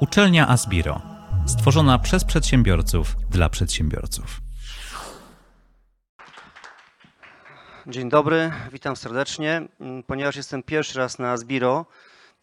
[0.00, 1.00] Uczelnia Asbiro,
[1.46, 4.40] stworzona przez przedsiębiorców dla przedsiębiorców.
[7.86, 9.68] Dzień dobry, witam serdecznie.
[10.06, 11.86] Ponieważ jestem pierwszy raz na Asbiro,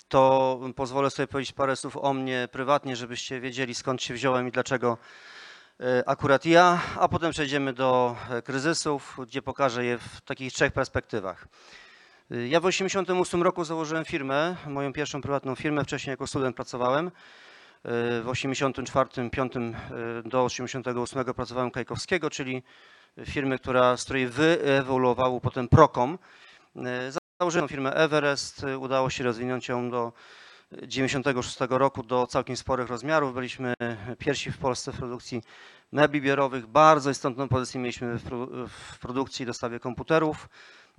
[0.07, 4.51] to pozwolę sobie powiedzieć parę słów o mnie prywatnie, żebyście wiedzieli skąd się wziąłem i
[4.51, 4.97] dlaczego
[5.79, 10.73] e, akurat ja, a potem przejdziemy do e, kryzysów, gdzie pokażę je w takich trzech
[10.73, 11.47] perspektywach.
[12.31, 17.11] Ja w 1988 roku założyłem firmę, moją pierwszą prywatną firmę, wcześniej jako student pracowałem.
[18.23, 19.53] W 84, 5
[20.25, 22.63] do 88 pracowałem Kajkowskiego, czyli
[23.25, 26.17] firmy, która, z której wyewoluował potem Procom.
[27.39, 30.13] Założyłem firmę Everest, udało się rozwinąć ją do
[30.83, 33.33] 96 roku do całkiem sporych rozmiarów.
[33.33, 33.73] Byliśmy
[34.17, 35.41] pierwsi w Polsce w produkcji
[35.91, 36.67] mebli biurowych.
[36.67, 38.19] Bardzo istotną pozycję mieliśmy
[38.67, 40.49] w produkcji i dostawie komputerów.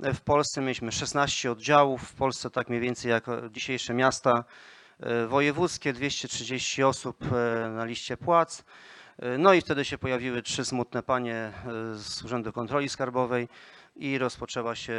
[0.03, 4.45] W Polsce mieliśmy 16 oddziałów, w Polsce tak mniej więcej jak dzisiejsze miasta
[5.01, 8.65] e, wojewódzkie, 230 osób e, na liście płac.
[9.19, 11.53] E, no i wtedy się pojawiły trzy smutne panie
[11.95, 13.49] z Urzędu Kontroli Skarbowej
[13.97, 14.95] i rozpoczęła się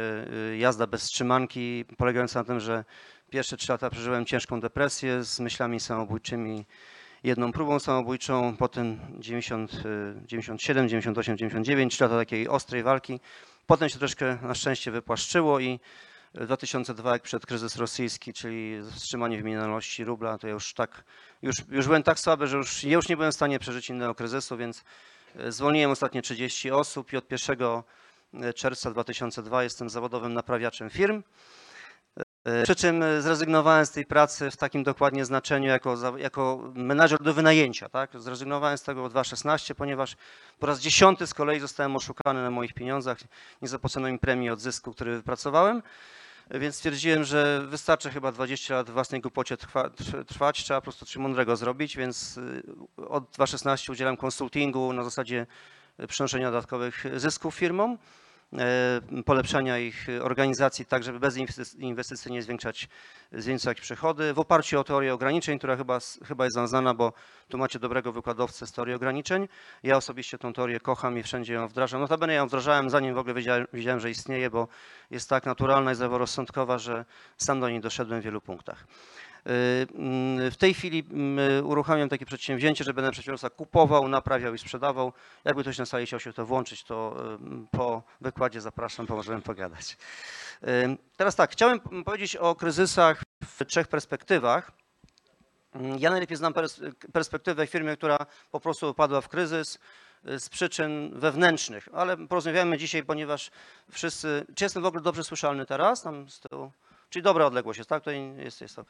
[0.58, 2.84] jazda bez trzymanki, polegająca na tym, że
[3.30, 6.66] pierwsze trzy lata przeżyłem ciężką depresję z myślami samobójczymi,
[7.24, 9.72] jedną próbą samobójczą, potem 90,
[10.26, 13.20] 97, 98, 99, trzy lata takiej ostrej walki.
[13.66, 15.80] Potem się troszkę na szczęście wypłaszczyło i
[16.34, 21.04] 2002, jak przed kryzys rosyjski, czyli wstrzymanie wymienialności rubla, to ja już tak,
[21.42, 24.56] już, już byłem tak słaby, że już, już nie byłem w stanie przeżyć innego kryzysu,
[24.56, 24.84] więc
[25.40, 27.58] y, zwolniłem ostatnie 30 osób i od 1
[28.54, 31.22] czerwca 2002 jestem zawodowym naprawiaczem firm.
[32.44, 37.34] E, przy czym zrezygnowałem z tej pracy w takim dokładnie znaczeniu jako, jako menadżer do
[37.34, 37.88] wynajęcia.
[37.88, 38.10] Tak?
[38.14, 40.16] Zrezygnowałem z tego w 2016, ponieważ
[40.58, 43.18] po raz dziesiąty z kolei zostałem oszukany na moich pieniądzach.
[43.62, 45.82] Nie zapłacono mi premii od zysku, który wypracowałem.
[46.50, 49.90] Więc stwierdziłem, że wystarczy chyba 20 lat w własnej głupocie trwa,
[50.26, 52.62] trwać, trzeba po prostu coś mądrego zrobić, więc y,
[52.96, 55.46] od 2016 udzielam konsultingu na zasadzie
[56.08, 57.98] przynoszenia dodatkowych zysków firmom.
[58.58, 61.36] E, polepszania ich organizacji, tak żeby bez
[61.78, 62.88] inwestycji nie zwiększać,
[63.32, 65.98] zwiększać przychody, w oparciu o teorię ograniczeń, która chyba,
[66.28, 67.12] chyba jest znana, bo
[67.48, 69.48] tu macie dobrego wykładowcę z teorii ograniczeń.
[69.82, 72.00] Ja osobiście tą teorię kocham i wszędzie ją wdrażam.
[72.00, 74.68] Notabene ją wdrażałem zanim w ogóle wiedziałem, wiedziałem że istnieje, bo
[75.10, 77.04] jest tak naturalna i zdroworozsądkowa, że
[77.36, 78.86] sam do niej doszedłem w wielu punktach.
[79.46, 84.58] Y, mm, w tej chwili mm, uruchamiam takie przedsięwzięcie, że będę przedsiębiorca kupował, naprawiał i
[84.58, 85.12] sprzedawał.
[85.44, 89.96] Jakby ktoś na sali chciał się to włączyć, to y, po wykładzie zapraszam, pomożemy pogadać.
[90.62, 94.72] Y, teraz tak, chciałem powiedzieć o kryzysach w trzech perspektywach.
[95.74, 96.54] Mm, ja najlepiej znam
[97.12, 98.18] perspektywę firmy, która
[98.50, 99.78] po prostu upadła w kryzys
[100.38, 103.50] z przyczyn wewnętrznych, ale porozmawiamy dzisiaj, ponieważ
[103.90, 104.46] wszyscy.
[104.54, 106.02] Czy jestem w ogóle dobrze słyszalny teraz?
[106.02, 106.70] Tam z tyłu?
[107.14, 108.02] Czyli dobra odległość jest, tak?
[108.02, 108.88] To jest, jest ok.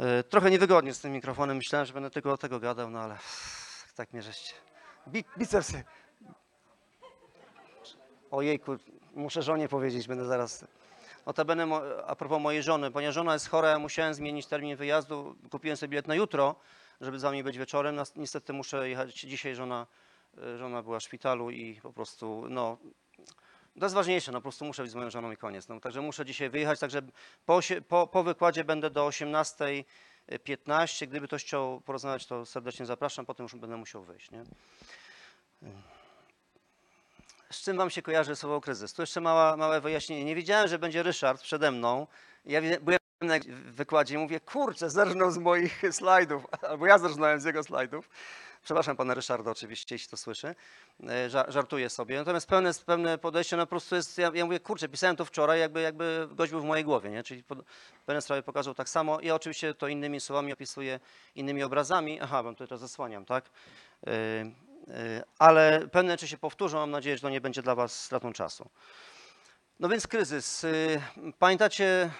[0.00, 1.56] E, trochę niewygodnie z tym mikrofonem.
[1.56, 3.18] Myślałem, że będę tylko o tego gadał, no ale
[3.96, 4.54] tak mnie żeście.
[5.38, 5.84] bicepsy.
[8.30, 8.76] Ojejku,
[9.14, 10.64] muszę żonie powiedzieć, będę zaraz.
[11.26, 11.66] Notabene
[12.06, 15.36] a propos mojej żony, ponieważ żona jest chora, ja musiałem zmienić termin wyjazdu.
[15.50, 16.54] Kupiłem sobie bilet na jutro,
[17.00, 17.96] żeby z wami być wieczorem.
[18.16, 19.54] Niestety muszę jechać dzisiaj.
[19.54, 19.86] Żona,
[20.38, 22.78] e, żona była w szpitalu i po prostu no,
[23.78, 25.68] to jest ważniejsze, no po prostu muszę być z moją żoną i koniec.
[25.68, 27.02] No, także muszę dzisiaj wyjechać, także
[27.46, 31.06] po, po, po wykładzie będę do 18.15.
[31.06, 34.30] Gdyby ktoś chciał porozmawiać, to serdecznie zapraszam, potem już będę musiał wyjść.
[34.30, 34.44] Nie?
[37.50, 38.92] Z czym wam się kojarzy słowo kryzys?
[38.92, 40.24] Tu jeszcze mała, małe wyjaśnienie.
[40.24, 42.06] Nie wiedziałem, że będzie Ryszard przede mną.
[42.44, 47.44] Ja byłem na wykładzie i mówię, kurczę, zerżnął z moich slajdów, albo ja zerżnąłem z
[47.44, 48.10] jego slajdów.
[48.64, 50.54] Przepraszam pana Ryszarda oczywiście, jeśli to słyszy.
[51.08, 52.16] E, żartuję sobie.
[52.16, 55.60] Natomiast pełne, pełne podejście no po prostu jest, ja, ja mówię, kurczę, pisałem to wczoraj,
[55.60, 57.22] jakby, jakby gość był w mojej głowie, nie?
[57.22, 57.44] Czyli
[58.06, 59.20] pewne sprawy pokazał tak samo.
[59.20, 61.00] Ja oczywiście to innymi słowami opisuję,
[61.34, 62.20] innymi obrazami.
[62.20, 63.50] Aha, bo tutaj to zasłaniam, tak?
[64.06, 64.12] Yy,
[64.86, 68.32] yy, ale pewne rzeczy się powtórzą, mam nadzieję, że to nie będzie dla was stratą
[68.32, 68.70] czasu.
[69.80, 70.66] No więc kryzys.
[71.38, 72.10] Pamiętacie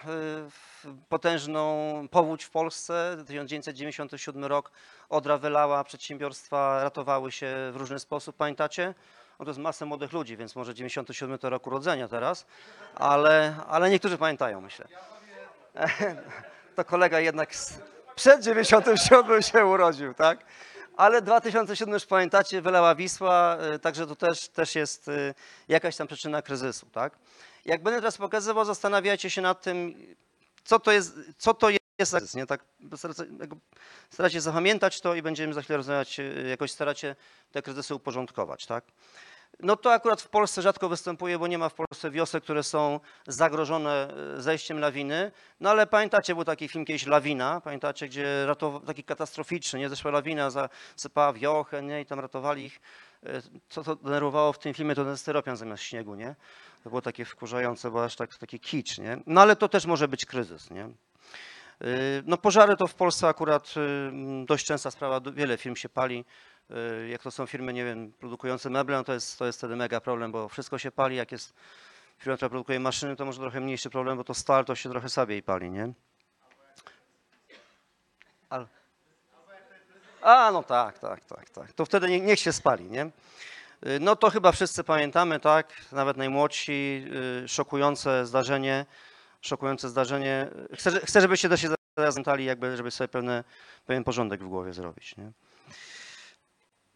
[1.09, 4.71] potężną powódź w Polsce, 1997 rok,
[5.09, 8.95] Odra wylała, przedsiębiorstwa ratowały się w różny sposób, pamiętacie?
[9.39, 12.47] No to jest masę młodych ludzi, więc może 97 to rok urodzenia teraz,
[12.95, 14.89] ale, ale niektórzy pamiętają, myślę.
[16.75, 17.51] To kolega jednak
[18.15, 20.45] przed 97 się urodził, tak?
[20.97, 25.35] Ale 2007 już pamiętacie, wylała Wisła, y, także to też, też jest y,
[25.69, 27.13] jakaś tam przyczyna kryzysu, tak?
[27.65, 29.95] Jak będę teraz pokazywał, zastanawiajcie się nad tym,
[30.65, 32.47] co to jest, co to jest nie?
[32.47, 32.65] Tak
[34.11, 37.17] staracie zapamiętać to i będziemy za chwilę rozmawiać, y, jakoś staracie
[37.53, 38.85] te kryzysy uporządkować, tak?
[39.61, 43.01] No to akurat w Polsce rzadko występuje, bo nie ma w Polsce wiosek, które są
[43.27, 45.33] zagrożone e, zejściem lawiny.
[45.61, 48.85] No ale pamiętacie, był taki film kiedyś Lawina, pamiętacie, gdzie ratow...
[48.87, 49.89] taki katastroficzny, nie?
[49.89, 52.01] Zeszła lawina, zasypała wiochę, nie?
[52.01, 52.81] I tam ratowali ich.
[53.27, 56.35] E, co to denerwowało w tym filmie, to ten styropian zamiast śniegu, nie?
[56.85, 59.19] To było takie wkurzające, bo aż tak, taki kicz, nie?
[59.27, 60.85] No ale to też może być kryzys, nie?
[60.85, 63.75] Y, no pożary to w Polsce akurat
[64.43, 66.25] y, dość częsta sprawa, wiele firm się pali.
[66.71, 69.77] Y, jak to są firmy, nie wiem, produkujące meble, no to jest, to jest wtedy
[69.77, 71.17] mega problem, bo wszystko się pali.
[71.17, 71.55] Jak jest
[72.19, 75.09] firma, która produkuje maszyny, to może trochę mniejszy problem, bo to stal to się trochę
[75.09, 75.93] słabiej pali, nie?
[80.23, 81.73] A, no tak, tak, tak, tak.
[81.73, 83.11] To wtedy nie, niech się spali, nie?
[84.01, 85.73] No to chyba wszyscy pamiętamy, tak?
[85.93, 87.07] Nawet najmłodsi,
[87.47, 88.87] szokujące zdarzenie
[89.41, 90.49] szokujące zdarzenie.
[90.75, 93.45] Chcę, chcę żebyście się zapamiętali, jakby, żeby sobie pewne,
[93.87, 95.17] pewien porządek w głowie zrobić.
[95.17, 95.33] Nie?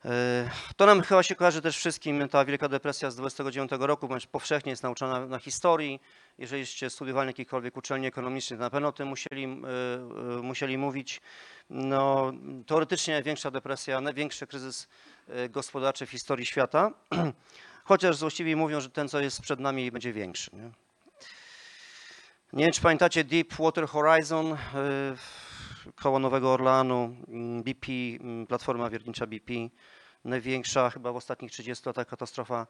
[0.05, 4.27] E, to nam chyba się kojarzy też wszystkim, ta Wielka Depresja z 29 roku, bądź
[4.27, 6.01] powszechnie jest nauczana na historii.
[6.39, 10.79] Jeżeliście studiowali na jakiejkolwiek uczelni ekonomicznej, to na pewno o tym musieli, e, e, musieli
[10.79, 11.21] mówić.
[11.71, 12.33] No,
[12.67, 14.89] teoretycznie największa depresja, największy kryzys
[15.51, 16.91] gospodarczy w historii świata,
[17.85, 20.51] chociaż złośliwie mówią, że ten, co jest przed nami, będzie większy.
[20.53, 20.71] Nie?
[22.53, 24.57] Nie wiem, czy pamiętacie Deepwater Horizon
[25.97, 29.53] koło Nowego Orleanu, mm, BP, mm, platforma wiertnicza BP,
[30.25, 32.67] największa chyba w ostatnich 30 latach katastrofa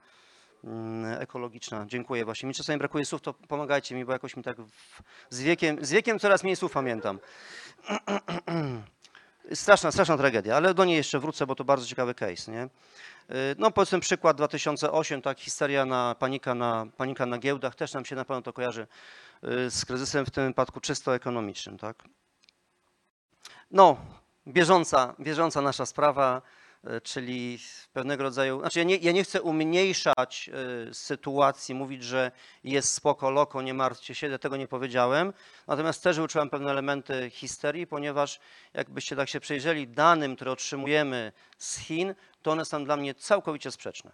[1.18, 1.86] ekologiczna.
[1.88, 2.46] Dziękuję właśnie.
[2.48, 5.90] Mi czasami brakuje słów, to pomagajcie mi, bo jakoś mi tak w, z, wiekiem, z
[5.90, 7.18] wiekiem coraz mniej słów pamiętam.
[9.54, 12.62] Straszna, straszna tragedia, ale do niej jeszcze wrócę, bo to bardzo ciekawy case, nie?
[12.62, 12.68] Y,
[13.58, 18.16] no powiedzmy przykład 2008, tak, histeria na, panika na, panika na giełdach, też nam się
[18.16, 18.86] na pewno to kojarzy
[19.44, 22.02] y, z kryzysem w tym wypadku czysto ekonomicznym, tak.
[23.70, 23.96] No,
[24.48, 26.42] bieżąca, bieżąca nasza sprawa,
[27.02, 27.58] czyli
[27.92, 30.50] pewnego rodzaju, znaczy ja nie, ja nie chcę umniejszać
[30.88, 32.30] e, sytuacji, mówić, że
[32.64, 35.32] jest spoko, loko, nie martwcie się, tego nie powiedziałem,
[35.66, 38.40] natomiast też uczyłem pewne elementy histerii, ponieważ
[38.74, 43.70] jakbyście tak się przejrzeli danym, które otrzymujemy z Chin, to one są dla mnie całkowicie
[43.70, 44.12] sprzeczne.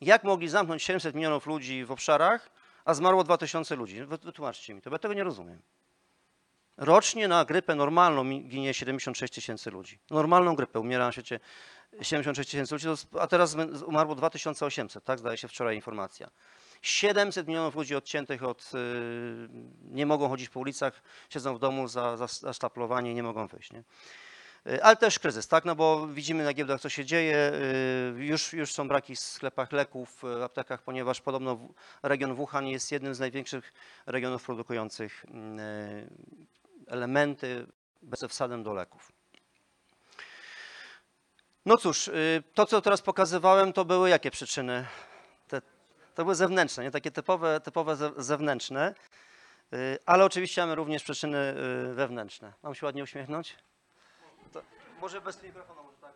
[0.00, 2.50] Jak mogli zamknąć 700 milionów ludzi w obszarach,
[2.84, 4.04] a zmarło 2000 ludzi?
[4.04, 5.62] Wytłumaczcie mi to, bo ja tego nie rozumiem.
[6.76, 9.98] Rocznie na grypę normalną ginie 76 tysięcy ludzi.
[10.10, 11.40] Normalną grypę umiera na świecie
[12.02, 12.86] 76 tysięcy ludzi,
[13.20, 13.56] a teraz
[13.86, 16.30] umarło 2800, tak zdaje się wczoraj informacja.
[16.82, 19.48] 700 milionów ludzi odciętych od, yy,
[19.82, 23.46] nie mogą chodzić po ulicach, siedzą w domu za, za, za sztaplowanie i nie mogą
[23.46, 23.72] wyjść.
[23.72, 23.82] Nie?
[24.64, 25.64] Yy, ale też kryzys, tak?
[25.64, 27.52] No bo widzimy na giełdach, co się dzieje.
[28.16, 31.68] Yy, już, już są braki w sklepach leków, w aptekach, ponieważ podobno
[32.02, 33.72] region Wuhan jest jednym z największych
[34.06, 36.56] regionów produkujących yy,
[36.86, 37.66] elementy
[38.02, 39.12] bez wsadem do leków.
[41.66, 44.86] No cóż, y, to co teraz pokazywałem, to były jakie przyczyny?
[45.48, 45.62] Te,
[46.14, 48.94] to były zewnętrzne, nie takie typowe, typowe zewnętrzne,
[49.72, 51.54] y, ale oczywiście mamy również przyczyny
[51.90, 52.52] y, wewnętrzne.
[52.62, 53.56] Mam się ładnie uśmiechnąć?
[54.52, 54.62] To
[55.00, 56.12] może bez mikrofonu, może tak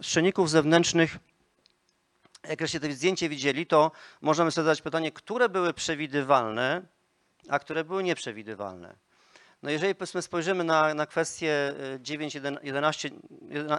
[0.00, 1.18] z czynników zewnętrznych
[2.48, 6.82] jak to zdjęcie widzieli, to możemy sobie zadać pytanie, które były przewidywalne,
[7.48, 8.96] a które były nieprzewidywalne.
[9.62, 13.10] No jeżeli spojrzymy na, na kwestię 9, 11,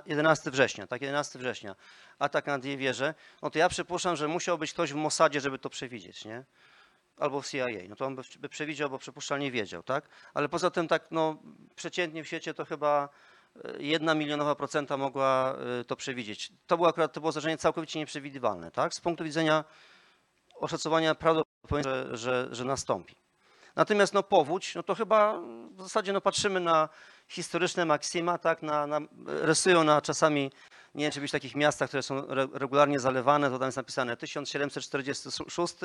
[0.06, 1.76] 11 września, tak, 11 września,
[2.20, 5.60] atak na dwie wieże, no to ja przypuszczam, że musiał być ktoś w Mossadzie, żeby
[5.60, 6.44] to przewidzieć, nie?
[7.18, 7.68] Albo w CIA.
[7.90, 10.08] No to on by, by przewidział, bo przypuszczalnie wiedział, tak?
[10.34, 11.38] Ale poza tym tak, no
[11.76, 13.10] przeciętnie w świecie to chyba
[13.80, 16.52] jedna milionowa procenta mogła y, to przewidzieć.
[16.68, 18.94] To było akurat to było zdarzenie całkowicie nieprzewidywalne, tak?
[18.94, 19.64] Z punktu widzenia
[20.56, 23.16] oszacowania prawdopodobieństwa, że, że, że nastąpi.
[23.76, 26.90] Natomiast no, powódź, no to chyba w zasadzie no, patrzymy na
[27.28, 30.52] historyczne maksima, tak, na, na, rysują na czasami,
[30.96, 33.78] nie wiem, czy być w takich miastach, które są re, regularnie zalewane, to tam jest
[33.78, 35.76] napisane 1746,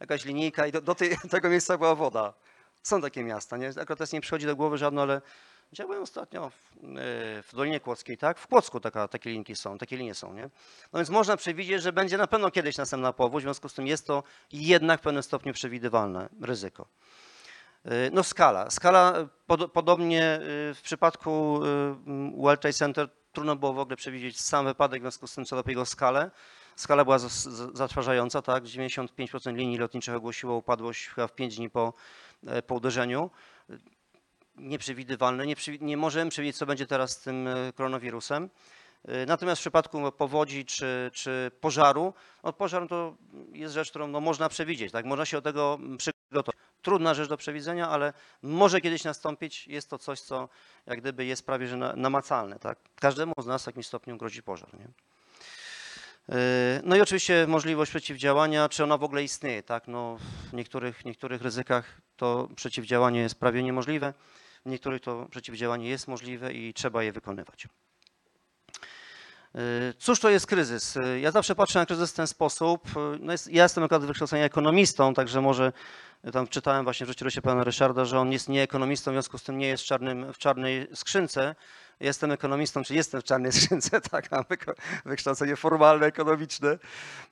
[0.00, 2.32] jakaś linijka i do, do tej, tego miejsca była woda.
[2.82, 3.68] Są takie miasta, nie?
[3.68, 5.20] Akurat teraz nie przychodzi do głowy żadno, ale
[5.72, 8.38] Działałem ostatnio w, e, w, Dolinie Kłodzkiej, tak?
[8.38, 10.50] W Kłodzku taka, takie linki są, takie linie są, nie?
[10.92, 13.86] No więc można przewidzieć, że będzie na pewno kiedyś następna powódź, w związku z tym
[13.86, 16.86] jest to jednak w pewnym stopniu przewidywalne ryzyko.
[17.84, 18.70] E, no skala.
[18.70, 20.40] Skala e, pod, podobnie
[20.74, 21.60] w przypadku
[22.36, 25.56] World Trade Center trudno było w ogóle przewidzieć sam wypadek, w związku z tym co
[25.56, 26.30] lepiej jego skalę.
[26.76, 27.18] Skala była
[27.72, 28.64] zatrważająca, tak?
[28.64, 31.92] 95% linii lotniczych ogłosiło upadłość chyba w 5 dni po,
[32.66, 33.30] po uderzeniu
[34.56, 35.46] nieprzewidywalne.
[35.46, 38.50] Nie, nie możemy przewidzieć, co będzie teraz z tym e, koronawirusem.
[39.04, 43.16] E, natomiast w przypadku powodzi czy, czy pożaru, no pożar to
[43.52, 45.04] jest rzecz, którą no można przewidzieć, tak?
[45.04, 46.56] można się do tego przygotować.
[46.82, 49.68] trudna rzecz do przewidzenia, ale może kiedyś nastąpić.
[49.68, 50.48] Jest to coś, co
[50.86, 52.58] jak gdyby jest prawie że na- namacalne.
[52.58, 52.78] Tak?
[53.00, 54.68] Każdemu z nas w jakimś stopniu grozi pożar.
[54.74, 54.88] Nie?
[56.28, 56.34] Yy,
[56.84, 59.62] No i oczywiście możliwość przeciwdziałania, czy ona w ogóle istnieje.
[59.62, 59.88] Tak?
[59.88, 60.18] No,
[60.50, 64.14] w niektórych, niektórych ryzykach to przeciwdziałanie jest prawie niemożliwe,
[64.66, 67.68] niektórych to przeciwdziałanie jest możliwe i trzeba je wykonywać.
[69.54, 69.60] Yy,
[69.98, 70.94] Cóż to jest kryzys?
[70.94, 72.96] Yy, Ja zawsze patrzę na kryzys w ten sposób.
[72.96, 75.72] Yy, No jest, ja jestem akurat wykształcenia ekonomistą, także może
[76.32, 79.42] tam czytałem właśnie w życiorysie pana Ryszarda, że on jest nie ekonomistą, w związku z
[79.42, 81.54] tym nie jest w, czarnym, w czarnej skrzynce.
[82.00, 84.44] Jestem ekonomistą, czy jestem w czarnej skrzynce, tak, mam
[85.04, 86.78] wykształcenie formalne, ekonomiczne,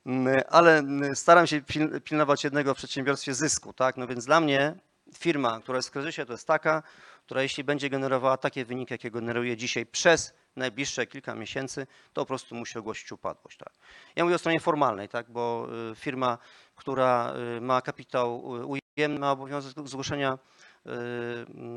[0.07, 4.41] Mm, ale mm, staram się pil- pilnować jednego w przedsiębiorstwie zysku, tak, no więc dla
[4.41, 4.75] mnie
[5.19, 6.83] firma, która jest w kryzysie, to jest taka,
[7.31, 12.27] która jeśli będzie generowała takie wyniki, jakie generuje dzisiaj przez najbliższe kilka miesięcy, to po
[12.27, 13.59] prostu musi ogłosić upadłość.
[13.59, 13.73] Tak.
[14.17, 16.39] Ja mówię o stronie formalnej, tak, bo y, firma,
[16.77, 20.39] która y, ma kapitał y, ujemny, ma obowiązek zgłoszenia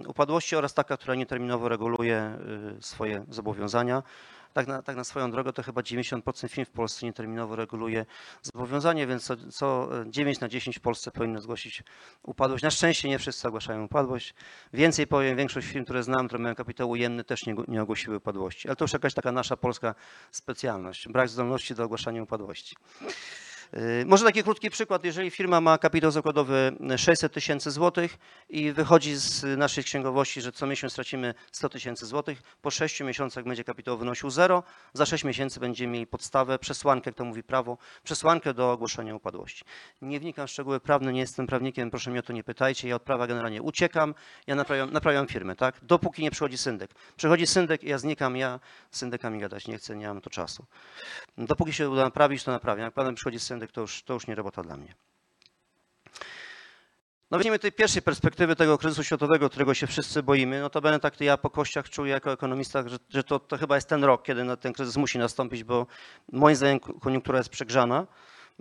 [0.07, 2.37] upadłości oraz taka, która nieterminowo reguluje
[2.81, 4.03] swoje zobowiązania.
[4.53, 8.05] Tak na, tak na swoją drogę to chyba 90% firm w Polsce nieterminowo reguluje
[8.41, 11.83] zobowiązanie, więc co, co 9 na 10 w Polsce powinno zgłosić
[12.23, 12.63] upadłość.
[12.63, 14.33] Na szczęście nie wszyscy ogłaszają upadłość.
[14.73, 18.67] Więcej powiem, większość firm, które znam, które mają kapitał ujemny, też nie, nie ogłosiły upadłości.
[18.67, 19.95] Ale to już jakaś taka nasza polska
[20.31, 22.75] specjalność, brak zdolności do ogłaszania upadłości.
[23.73, 25.03] Yy, Może taki krótki przykład.
[25.03, 28.17] Jeżeli firma ma kapitał zakładowy 600 tysięcy złotych
[28.49, 33.43] i wychodzi z naszej księgowości, że co miesiąc stracimy 100 tysięcy złotych, po 6 miesiącach
[33.43, 34.63] będzie kapitał wynosił 0,
[34.93, 39.65] za 6 miesięcy będziemy mieli podstawę, przesłankę, jak to mówi prawo, przesłankę do ogłoszenia upadłości.
[40.01, 42.95] Nie wnikam w szczegóły prawne, nie jestem prawnikiem, proszę mnie o to nie pytajcie, ja
[42.95, 44.15] od prawa generalnie uciekam,
[44.47, 45.75] ja naprawiam, naprawiam firmę, tak?
[45.81, 46.91] Dopóki nie przychodzi syndek.
[47.17, 48.59] Przychodzi syndek i ja znikam, ja
[48.91, 50.65] z syndekami gadać nie chcę, nie mam to czasu.
[51.37, 52.85] Dopóki się uda naprawić, to naprawiam.
[52.85, 54.95] Jak panem przychodzi syndek, to już, to już nie robota dla mnie.
[57.31, 60.61] No weźmiemy tej pierwszej perspektywy tego kryzysu światowego, którego się wszyscy boimy.
[60.61, 63.75] No to będę tak ja po kościach czuję jako ekonomista, że, że to, to chyba
[63.75, 65.87] jest ten rok, kiedy ten kryzys musi nastąpić, bo
[66.31, 68.07] moim zdaniem ko- koniunktura jest przegrzana.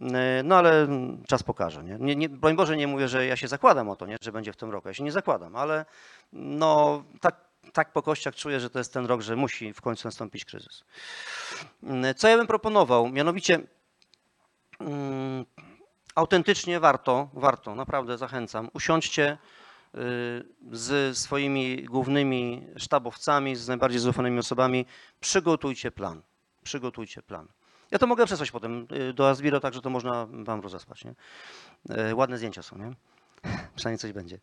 [0.03, 0.89] E, No ale
[1.29, 1.85] czas pokaże.
[1.85, 1.97] Nie?
[2.01, 4.17] Nie, nie, broń Boże nie mówię, że ja się zakładam o to, nie?
[4.21, 4.89] że będzie w tym roku.
[4.89, 5.85] Ja się nie zakładam, ale
[6.33, 7.37] no tak,
[7.73, 10.85] tak po kościach czuję, że to jest ten rok, że musi w końcu nastąpić kryzys.
[11.83, 13.09] Mm, Co ja bym proponował?
[13.09, 13.61] Mianowicie
[16.15, 19.99] autentycznie warto, warto, naprawdę zachęcam, usiądźcie y,
[20.73, 24.87] z swoimi głównymi sztabowcami, z najbardziej zaufanymi osobami,
[25.21, 26.23] przygotujcie plan,
[26.63, 27.49] przygotujcie plan.
[27.91, 31.05] Ja to mogę przesłać potem y, do Asbiro, także to można wam rozesłać.
[31.05, 31.15] Nie?
[32.11, 32.93] Y, Ładne zdjęcia są, nie?
[33.77, 34.39] Przynajmniej coś będzie.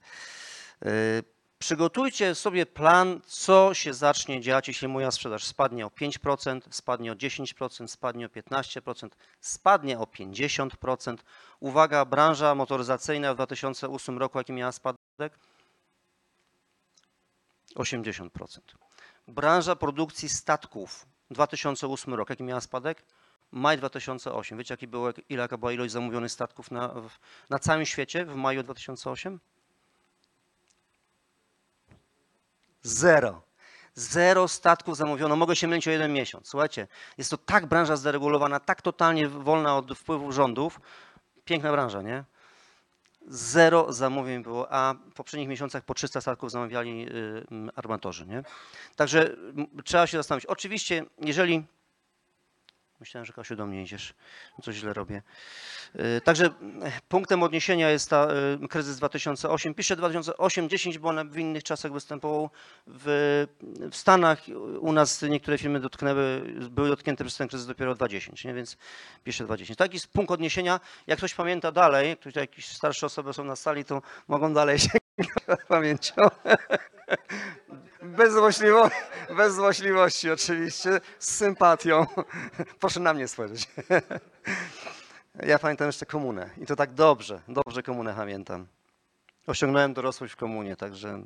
[1.60, 7.16] Przygotujcie sobie plan, co się zacznie dziać, jeśli moja sprzedaż spadnie o 5%, spadnie o
[7.16, 9.10] 10%, spadnie o 15%,
[9.42, 11.18] spadnie o 50%.
[11.60, 15.39] Uwaga, branża motoryzacyjna w 2008 roku, jaki miała spadek?
[17.75, 18.60] 80%.
[19.28, 23.06] Branża produkcji statków 2008 rok, jaki miała spadek?
[23.51, 24.58] Maj 2008.
[24.58, 24.88] Wiecie, jaki
[25.30, 27.10] ile jaka była ilość zamówionych statków na, w,
[27.50, 29.39] na całym świecie w maju 2008?
[32.82, 33.42] Zero.
[33.94, 35.36] Zero statków zamówiono.
[35.36, 36.48] Mogę się mylić o jeden miesiąc.
[36.48, 40.82] Słuchajcie, jest to tak branża zderegulowana, tak totalnie wolna od wpływu rządów.
[41.46, 42.24] Piękna branża, nie?
[43.28, 47.08] Zero zamówień było, a w poprzednich miesiącach po 300 statków zamawiali
[47.76, 48.44] armatorzy, nie?
[48.96, 49.36] Także
[49.84, 50.46] trzeba się zastanowić.
[50.46, 51.64] Oczywiście, jeżeli...
[53.00, 54.13] Myślałem, że Kasiu do mnie idziesz.
[54.63, 55.22] Coś źle robię.
[55.96, 58.27] Y, Także mm, punktem odniesienia jest ta
[58.63, 59.74] y, kryzys 2008.
[59.74, 62.50] Piszę 2008-10, bo one w innych czasach występował.
[62.88, 63.46] W,
[63.91, 64.41] w Stanach
[64.79, 66.41] u nas niektóre firmy dotknęły,
[66.72, 68.53] były dotknięte przez ten kryzys dopiero 2010, nie?
[68.53, 68.77] więc
[69.24, 69.77] piszę 2010.
[69.77, 70.79] Taki jest punkt odniesienia.
[71.08, 75.63] Jak ktoś pamięta dalej, ktoś, jakieś starsze osoby są na sali, to mogą dalej sięgnąć
[75.68, 76.13] pamięcią.
[78.01, 78.98] Bez, złośliwości,
[79.38, 82.06] bez złośliwości oczywiście, z sympatią.
[82.79, 83.68] Proszę na mnie spojrzeć.
[85.44, 88.68] Ja pamiętam jeszcze komunę i to tak dobrze, dobrze komunę pamiętam.
[89.48, 91.24] Osiągnąłem dorosłość w komunie, także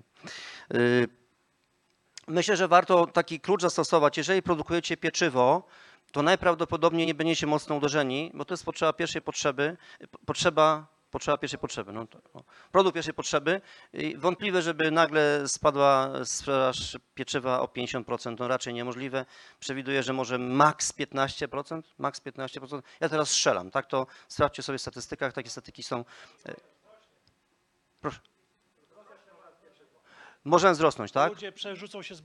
[0.69, 1.07] yy,
[2.27, 4.17] myślę, że warto taki klucz zastosować.
[4.17, 5.63] Jeżeli produkujecie pieczywo,
[6.11, 9.77] to najprawdopodobniej nie będziecie mocno uderzeni, bo to jest potrzeba pierwszej potrzeby,
[10.11, 11.93] po- potrzeba, potrzeba pierwszej potrzeby.
[11.93, 12.43] No to, no.
[12.71, 13.61] Produkt pierwszej potrzeby.
[13.93, 19.25] I wątpliwe, żeby nagle spadła sprzedaż pieczywa o 50%, no raczej niemożliwe.
[19.59, 22.81] Przewiduję, że może maks 15%, maks 15%.
[22.99, 23.85] Ja teraz strzelam, tak?
[23.85, 26.05] To sprawdźcie sobie w statystykach, takie statystyki są.
[26.45, 26.55] e,
[28.01, 28.19] Proszę.
[30.43, 31.29] Może wzrosnąć, tak?
[31.29, 32.21] Ludzie przerzucą się z...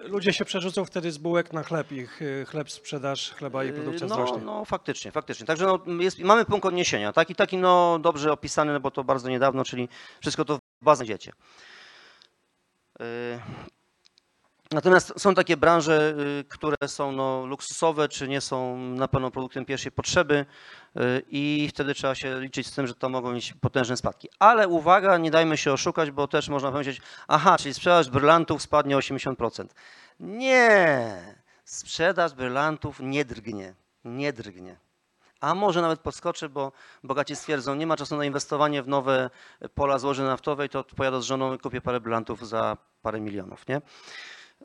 [0.00, 4.06] Ludzie się przerzucą wtedy z bułek na chleb i ch- chleb, sprzedaż chleba i produkcja
[4.06, 4.44] no, wzrośnie.
[4.44, 5.46] no faktycznie, faktycznie.
[5.46, 9.28] Także no, jest, mamy punkt odniesienia, taki, taki no, dobrze opisany, no bo to bardzo
[9.28, 9.88] niedawno, czyli
[10.20, 11.32] wszystko to w bazę dziecię.
[14.72, 19.64] Natomiast są takie branże, y, które są no, luksusowe, czy nie są na pewno produktem
[19.64, 20.46] pierwszej potrzeby
[20.96, 24.28] y, i wtedy trzeba się liczyć z tym, że to mogą mieć potężne spadki.
[24.38, 28.96] Ale uwaga, nie dajmy się oszukać, bo też można powiedzieć, aha, czyli sprzedaż brylantów spadnie
[28.96, 29.66] o 80%.
[30.20, 31.16] Nie,
[31.64, 33.74] sprzedaż brylantów nie drgnie,
[34.04, 34.76] nie drgnie.
[35.40, 36.72] A może nawet podskoczy, bo
[37.04, 39.30] bogaci stwierdzą, nie ma czasu na inwestowanie w nowe
[39.74, 43.80] pola złoży naftowej, to pojadę z żoną i kupię parę brylantów za parę milionów, nie?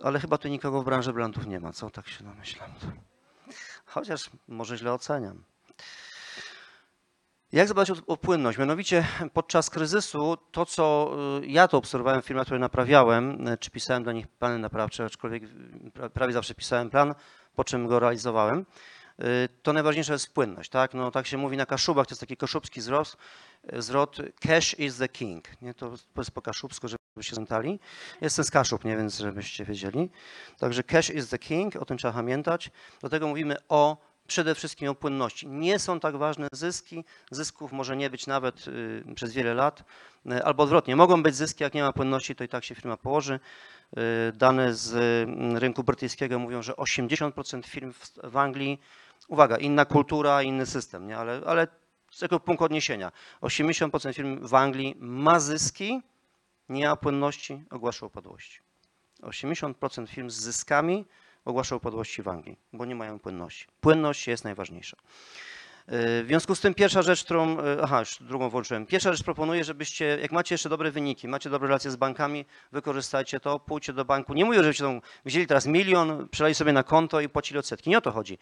[0.03, 1.89] Ale chyba tu nikogo w branży brylantów nie ma, co?
[1.89, 2.71] Tak się domyślam.
[3.85, 5.43] Chociaż może źle oceniam.
[7.51, 8.57] Jak zadbać o, płynność?
[8.57, 13.71] Mianowicie podczas kryzysu to, co y, ja to obserwowałem w firmach, które naprawiałem, y, czy
[13.71, 15.47] pisałem dla nich plany naprawcze, aczkolwiek y,
[15.93, 17.15] pra- prawie zawsze pisałem plan,
[17.55, 18.65] po czym go realizowałem,
[19.63, 20.69] to najważniejsza jest płynność.
[20.69, 23.17] Tak, no, tak się mówi na Kaszubach, to jest taki kaszubski zwrot,
[23.73, 25.61] zwrot cash is the king.
[25.61, 25.73] Nie?
[25.73, 26.87] To, jest po kaszubsku,
[27.17, 27.79] żebyście pamiętali.
[28.21, 30.09] Jestem z Kaszub, nie więc żebyście wiedzieli.
[30.59, 32.71] Także cash is the king, o tym trzeba pamiętać.
[33.01, 33.97] Do tego mówimy o
[34.27, 35.47] przede wszystkim o płynności.
[35.47, 39.83] Nie są tak ważne zyski, zysków może nie być nawet y, przez wiele lat,
[40.31, 42.97] y, albo odwrotnie, mogą być zyski, jak nie ma płynności, to i tak się firma
[42.97, 43.39] położy.
[43.97, 48.79] Y, Dane z y, rynku brytyjskiego mówią, że 80% firm w, w Anglii,
[49.27, 51.17] uwaga, inna kultura, inny system, nie?
[51.17, 51.67] Ale, ale
[52.11, 56.01] z tego punktu odniesienia, 80% firm w Anglii ma zyski,
[56.69, 58.59] nie ma płynności, ogłasza upadłości.
[59.21, 61.05] 80% firm z zyskami
[61.45, 63.67] ogłasza upadłości w Anglii, bo nie mają płynności.
[63.81, 64.97] Płynność jest najważniejsza.
[65.89, 68.85] W związku z tym pierwsza rzecz, którą, yy, aha, już drugą włączyłem.
[68.85, 73.39] Pierwsza rzecz proponuję, żebyście, jak macie jeszcze dobre wyniki, macie dobre relacje z bankami, wykorzystajcie
[73.39, 74.33] to, pójdźcie do banku.
[74.33, 77.89] Nie mówię, żebyście tam wzięli teraz milion, przelali sobie na konto i płacili odsetki.
[77.89, 78.37] Nie o to chodzi.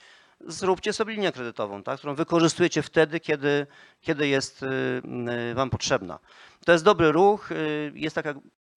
[0.48, 3.68] Zróbcie sobie linię kredytową, tak, którą wykorzystujecie wtedy, kiedy,
[4.02, 5.02] kiedy jest yy,
[5.48, 6.20] yy, wam potrzebna.
[6.66, 7.50] To jest dobry ruch,
[7.94, 8.34] jest taka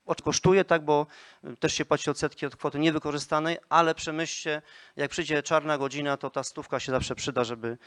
[0.09, 1.07] od- kosztuje, tak, bo
[1.61, 4.62] też się płaci odsetki od kwoty niewykorzystanej, ale przemyślcie,
[4.97, 7.79] jak przyjdzie czarna godzina, to ta stówka się zawsze przyda, żeby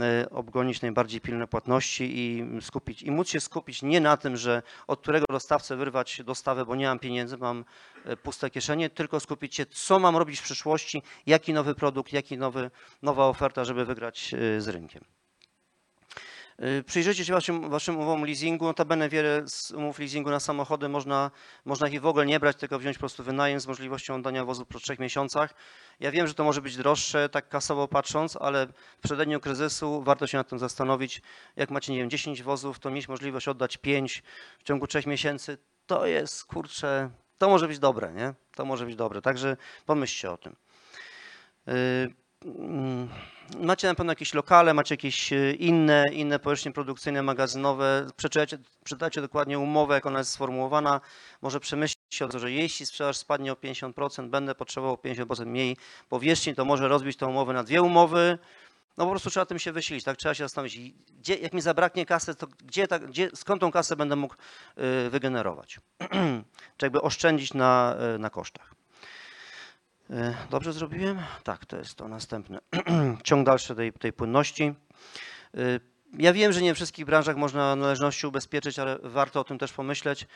[0.00, 4.62] e, obgonić najbardziej pilne płatności i skupić, i móc się skupić nie na tym, że
[4.86, 7.64] od którego dostawcę wyrwać dostawę, bo nie mam pieniędzy, mam
[8.04, 12.38] e, puste kieszenie, tylko skupić się, co mam robić w przyszłości, jaki nowy produkt, jaki
[12.38, 12.70] nowy,
[13.02, 15.04] nowa oferta, żeby wygrać z rynkiem.
[16.62, 18.64] Y, Przyjrzyjcie się waszym, waszym umowom leasingu.
[18.64, 21.30] Notabene wiele z umów leasingu na samochody można,
[21.64, 24.66] można ich w ogóle nie brać, tylko wziąć po prostu wynajem z możliwością oddania wozu
[24.66, 25.54] po trzech miesiącach.
[26.00, 28.66] Ja wiem, że to może być droższe, tak kasowo patrząc, ale
[28.98, 31.22] w przededniu kryzysu warto się nad tym zastanowić.
[31.56, 34.22] Jak macie, nie wiem, 10 wozów, to mieć możliwość oddać 5
[34.58, 38.34] w ciągu trzech miesięcy, to jest, kurczę, to może być dobre, nie?
[38.54, 40.52] To może być dobre, także pomyślcie o tym.
[40.52, 42.14] Y, mm,
[43.60, 48.06] Macie na pewno jakieś lokale, macie jakieś y, inne, inne powierzchnie produkcyjne, magazynowe.
[48.16, 51.00] Przeczytajcie, przeczytajcie dokładnie umowę, jak ona jest sformułowana.
[51.42, 55.76] Może przemyślcie o to, że jeśli sprzedaż spadnie o 50%, będę potrzebował 50% mniej
[56.08, 58.38] powierzchni, to może rozbić tę umowę na dwie umowy.
[58.96, 60.16] No po prostu trzeba tym się wysilić, tak?
[60.16, 60.78] Trzeba się zastanowić,
[61.18, 64.34] gdzie, jak mi zabraknie kasy, to gdzie, ta, gdzie, skąd tą kasę będę mógł
[65.06, 65.80] y, wygenerować?
[66.76, 68.83] Czy jakby oszczędzić na, y, na kosztach.
[70.14, 71.18] Y, Dobrze zrobiłem?
[71.44, 72.58] Tak, to jest to następne.
[73.24, 74.74] Ciąg dalszy tej, tej płynności.
[76.18, 79.72] Ja wiem, że nie w wszystkich branżach można należności ubezpieczyć, ale warto o tym też
[79.72, 80.26] pomyśleć.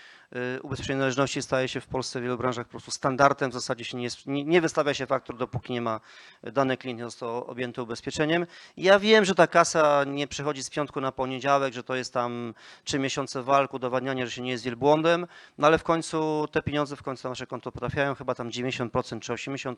[0.56, 3.50] Y, Ubezpieczenie należności staje się w Polsce w wielu branżach po prostu standardem.
[3.50, 6.00] W zasadzie się nie, nie, wystawia się faktur, dopóki nie ma
[6.42, 8.46] dany klient został objęty ubezpieczeniem.
[8.76, 12.54] Ja wiem, że ta kasa nie przychodzi z piątku na poniedziałek, że to jest tam
[12.84, 15.26] trzy miesiące walk, udowadniania, że się nie jest wielbłądem,
[15.58, 19.20] no ale w końcu te pieniądze w końcu na nasze konto trafiają, chyba tam 90%
[19.20, 19.76] czy 80%,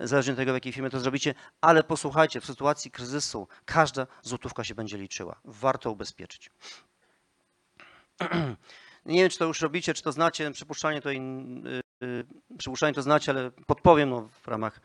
[0.00, 4.64] zależnie od tego, w jakiej firmie to zrobicie, ale posłuchajcie, w sytuacji kryzysu każda złotówka
[4.64, 5.33] się będzie liczyła.
[5.44, 6.50] Warto ubezpieczyć.
[9.06, 11.20] Nie wiem, czy to już robicie, czy to znacie, przypuszczalnie to, y,
[12.02, 12.24] y,
[12.58, 14.80] przypuszczalnie to znacie, ale podpowiem no, w ramach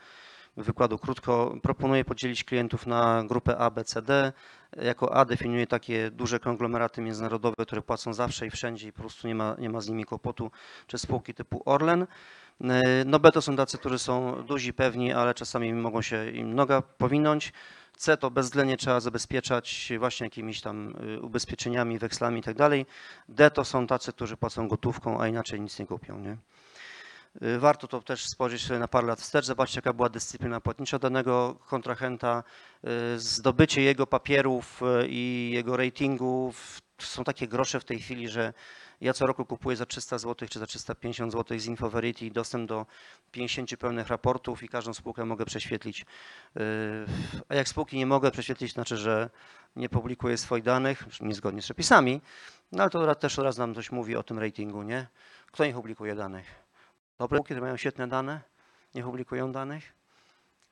[0.58, 1.58] wykładu krótko.
[1.64, 4.34] Proponuję podzielić klientów na grupę A, B, C, D.
[4.82, 9.28] Jako A definiuję takie duże konglomeraty międzynarodowe, które płacą zawsze i wszędzie i po prostu
[9.28, 10.52] nie ma, nie ma z nimi kłopotu,
[10.88, 12.02] czy spółki typu Orlen.
[12.02, 12.66] Y,
[13.06, 16.82] No B to są tacy, którzy są duzi, pewni, ale czasami mogą się im noga
[16.82, 17.54] powinąć.
[18.00, 22.58] C to bezwzględnie trzeba zabezpieczać właśnie jakimiś tam y, ubezpieczeniami, wekslami i tak.
[23.30, 26.20] D to są tacy, którzy płacą gotówką, a inaczej nic nie kupią.
[26.20, 26.38] Nie?
[27.48, 31.00] Y, Warto to też spojrzeć sobie na parę lat wstecz, zobaczyć jaka była dyscyplina płatnicza
[31.00, 32.44] danego kontrahenta,
[33.16, 36.54] y, zdobycie jego papierów i jego ratingu
[36.98, 38.54] są takie grosze w tej chwili, że
[39.02, 42.86] ja co roku kupuję za 300 zł czy za 350 zł z Infoverity dostęp do
[43.32, 46.06] 50 pełnych raportów i każdą spółkę mogę prześwietlić.
[46.56, 46.64] Yy,
[47.50, 49.30] A jak spółki nie mogę prześwietlić, znaczy, że
[49.76, 52.22] nie publikuję swoich danych, niezgodnie z przepisami,
[52.72, 55.08] no ale to też od razu nam coś mówi o tym ratingu, nie?
[55.52, 56.46] Kto nie publikuje danych?
[57.20, 58.42] Dobre spółki, które mają świetne dane,
[58.96, 59.99] nie publikują danych?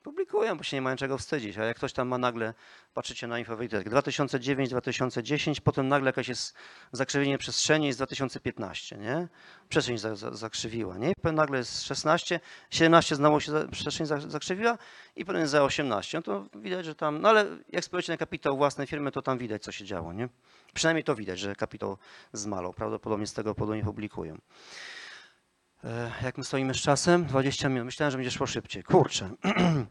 [0.08, 1.58] Publikują, bo się nie mają czego wstydzić.
[1.58, 2.54] A jak ktoś tam ma nagle,
[2.94, 6.54] patrzycie na Infowejtek, 2009-2010, potem nagle jakieś jest
[6.92, 9.28] zakrzywienie przestrzeni jest 2015, nie?
[9.68, 11.10] Przestrzeń za, za, zakrzywiła, nie?
[11.10, 12.40] I potem nagle jest 16,
[12.70, 14.78] 17 znowu się za, przestrzeń za, zakrzywiła
[15.16, 16.18] i potem jest za 18.
[16.18, 19.38] No to widać, że tam, no ale jak spojrzycie na kapitał własnej firmy, to tam
[19.38, 20.28] widać, co się działo, nie?
[20.74, 21.98] Przynajmniej to widać, że kapitał
[22.32, 22.72] zmalał.
[22.74, 24.38] Prawdopodobnie z tego powodu nie publikują.
[25.84, 27.24] E, Jak my stoimy z czasem?
[27.24, 27.84] 20 minut.
[27.84, 28.82] Myślałem, że będzie szło szybciej.
[28.82, 29.30] Kurczę.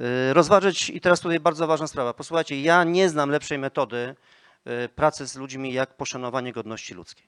[0.00, 2.14] E, Rozważyć i teraz tutaj bardzo ważna sprawa.
[2.14, 4.14] Posłuchajcie, ja nie znam lepszej metody
[4.64, 7.26] e, pracy z ludźmi jak poszanowanie godności ludzkiej.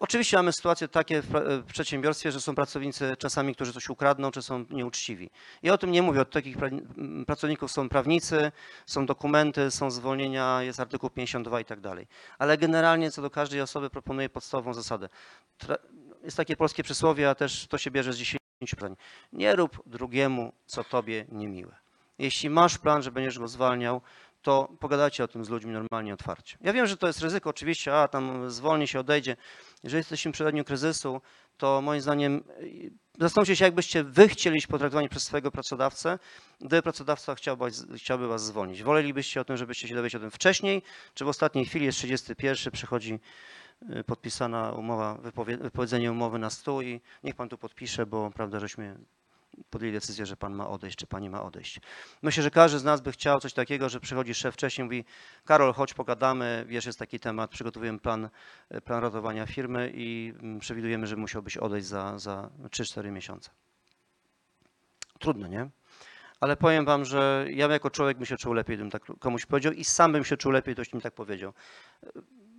[0.00, 4.64] Oczywiście mamy sytuacje takie w przedsiębiorstwie, że są pracownicy czasami, którzy coś ukradną, czy są
[4.70, 5.30] nieuczciwi.
[5.62, 6.20] Ja o tym nie mówię.
[6.20, 6.56] Od takich
[7.26, 8.52] pracowników są prawnicy,
[8.86, 12.06] są dokumenty, są zwolnienia, jest artykuł 52 i tak dalej.
[12.38, 15.08] Ale generalnie co do każdej osoby proponuję podstawową zasadę.
[16.24, 18.96] Jest takie polskie przysłowie, a też to się bierze z 10 pytań.
[19.32, 21.76] Nie rób drugiemu, co tobie niemiłe.
[22.18, 24.00] Jeśli masz plan, że będziesz go zwalniał,
[24.42, 26.58] to pogadajcie o tym z ludźmi normalnie, otwarcie.
[26.60, 29.36] Ja wiem, że to jest ryzyko, oczywiście, a tam zwolni się, odejdzie.
[29.82, 31.20] Jeżeli jesteśmy w przededniu kryzysu,
[31.56, 36.18] to moim zdaniem y, zastanówcie się, jakbyście wy chcieli być potraktowani przez swojego pracodawcę,
[36.60, 38.82] gdyby pracodawca chciałby, chciałby was zwolnić.
[38.82, 40.82] Wolelibyście o tym, żebyście się dowiedzieli o tym wcześniej,
[41.14, 43.18] czy w ostatniej chwili jest 31, przychodzi
[44.06, 48.96] podpisana umowa, wypowie, wypowiedzenie umowy na stół i niech pan tu podpisze, bo prawda, żeśmy
[49.70, 51.80] podjęli decyzję, że pan ma odejść, czy pani ma odejść.
[52.22, 55.04] Myślę, że każdy z nas by chciał coś takiego, że przychodzi szef wcześniej, mówi
[55.44, 58.28] Karol, chodź pogadamy, wiesz, jest taki temat, przygotowujemy plan,
[58.84, 63.50] plan ratowania firmy i mm, przewidujemy, że musiałbyś odejść za, za 3-4 miesiące.
[65.18, 65.70] Trudno, nie?
[66.40, 69.72] Ale powiem wam, że ja jako człowiek bym się czuł lepiej, gdybym tak komuś powiedział
[69.72, 71.52] i sam bym się czuł lepiej, ktoś mi tak powiedział.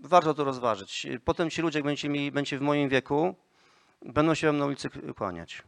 [0.01, 1.07] Warto to rozważyć.
[1.25, 3.35] Potem ci ludzie, jak będziecie, mieli, będziecie w moim wieku,
[4.01, 5.63] będą się na ulicy kłaniać.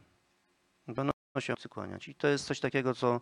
[0.86, 2.08] Będą się na ulicy kłaniać.
[2.08, 3.20] I to jest coś takiego, co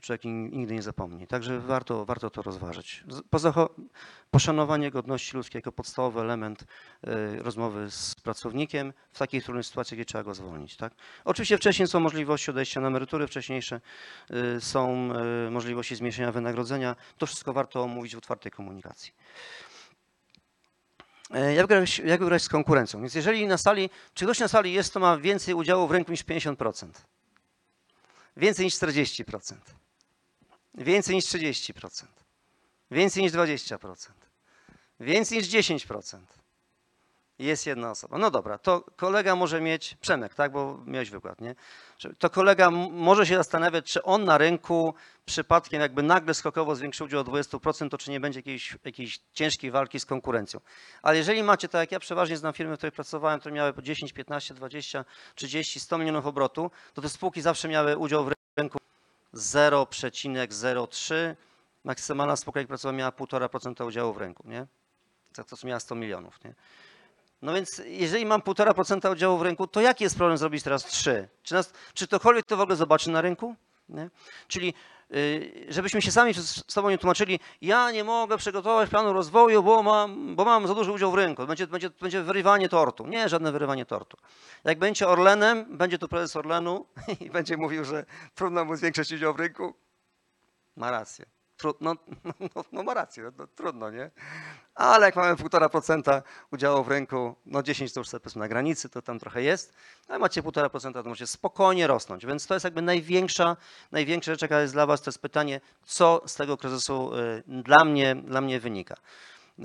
[0.00, 1.26] człowiek nigdy nie zapomni.
[1.26, 3.04] Także warto, warto to rozważyć.
[4.30, 6.66] Poszanowanie godności ludzkiej jako podstawowy element y,
[7.42, 10.76] rozmowy z pracownikiem w takiej trudnej sytuacji, gdzie trzeba go zwolnić.
[10.76, 10.92] Tak?
[11.24, 13.80] Oczywiście wcześniej są możliwości odejścia na emerytury wcześniejsze,
[14.56, 15.12] y, są
[15.46, 16.96] y, możliwości zmniejszenia wynagrodzenia.
[17.18, 19.12] To wszystko warto omówić w otwartej komunikacji.
[21.30, 23.00] E, Jak wygrać, jak z konkurencją?
[23.00, 26.10] Więc jeżeli na sali, czy ktoś na sali jest, to ma więcej udziału w rynku
[26.10, 26.86] niż 50%?
[28.36, 29.54] Więcej niż 40%.
[30.74, 32.04] Więcej niż 30%.
[32.90, 34.08] Więcej niż 20%.
[35.00, 36.18] Więcej niż 10%.
[37.38, 38.18] Jest jedna osoba.
[38.18, 41.54] No dobra, to kolega może mieć, Przemek, tak, bo miałeś wykład, nie?
[42.18, 44.94] To kolega może się zastanawiać, czy on na rynku
[45.24, 49.70] przypadkiem jakby nagle skokowo zwiększył udział o 20%, to czy nie będzie jakiejś, jakiejś ciężkiej
[49.70, 50.60] walki z konkurencją.
[51.02, 53.82] Ale jeżeli macie, tak jak ja przeważnie znam firmy, w których pracowałem, które miały po
[53.82, 58.78] 10, 15, 20, 30, 100 milionów obrotu, to te spółki zawsze miały udział w rynku
[59.34, 61.14] 0,03.
[61.84, 64.66] Maksymalna spółka, jak pracowała, miała 1,5% udziału w rynku, nie?
[65.34, 66.54] To, to co miała 100 milionów, nie?
[67.42, 71.28] No więc jeżeli mam 1,5% udziału w rynku, to jaki jest problem zrobić teraz 3?
[71.42, 73.54] Czy, nas, czy ktokolwiek to w ogóle zobaczy na rynku?
[73.88, 74.10] Nie?
[74.48, 74.74] Czyli
[75.14, 79.82] y, żebyśmy się sami z tobą nie tłumaczyli, ja nie mogę przygotować planu rozwoju, bo
[79.82, 81.46] mam, bo mam za duży udział w rynku.
[81.46, 83.06] Będzie, będzie, będzie wyrywanie tortu.
[83.06, 84.16] Nie, żadne wyrywanie tortu.
[84.64, 86.86] Jak będzie Orlenem, będzie tu prezes Orlenu
[87.20, 89.74] i będzie mówił, że trudno mu zwiększyć udział w rynku.
[90.76, 91.35] Ma rację.
[91.56, 91.94] Trudno,
[92.54, 94.10] no, no ma rację, no, no, trudno, nie?
[94.74, 99.02] Ale jak mamy 1,5% udziału w rynku, no 10 to już powiedzmy na granicy, to
[99.02, 99.74] tam trochę jest,
[100.08, 102.26] ale macie 1,5%, to możecie spokojnie rosnąć.
[102.26, 103.56] Więc to jest jakby największa,
[103.92, 107.84] największa rzecz, jaka jest dla Was, to jest pytanie, co z tego kryzysu y, dla
[107.84, 108.94] mnie, dla mnie wynika.
[109.58, 109.62] Y,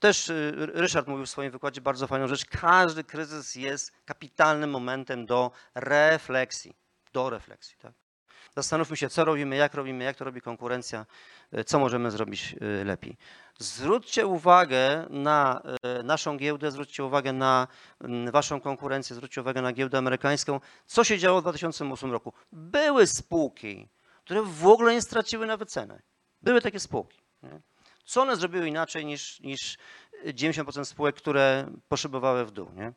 [0.00, 2.44] Też y, Ryszard mówił w swoim wykładzie bardzo fajną rzecz.
[2.44, 6.74] Każdy kryzys jest kapitalnym momentem do refleksji.
[7.12, 8.03] Do refleksji, tak?
[8.56, 11.06] Zastanówmy się, co robimy, jak robimy, jak to robi konkurencja,
[11.58, 13.16] y, co możemy zrobić y, lepiej.
[13.58, 15.62] Zwróćcie uwagę na
[16.00, 17.68] y, naszą giełdę, zwróćcie uwagę na
[18.32, 20.60] waszą konkurencję, zwróćcie uwagę na giełdę amerykańską.
[20.86, 22.32] Co się działo w 2008 roku?
[22.52, 23.88] Były spółki,
[24.24, 26.02] które w ogóle nie straciły na wycenę.
[26.42, 27.22] Były takie spółki.
[27.42, 27.60] Nie?
[28.04, 29.78] Co one zrobiły inaczej niż, niż
[30.26, 32.70] 90% spółek, które poszybowały w dół?
[32.76, 32.92] Nie?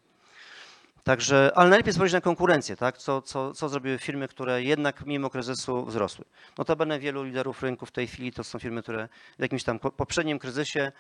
[1.08, 2.98] Także, ale najlepiej spojrzeć na konkurencję, tak?
[2.98, 6.26] co, co, co zrobiły firmy, które jednak mimo kryzysu wzrosły.
[6.58, 10.40] Notabene wielu liderów rynku w tej chwili to są firmy, które w jakimś tam poprzednim
[10.40, 10.92] kryzysie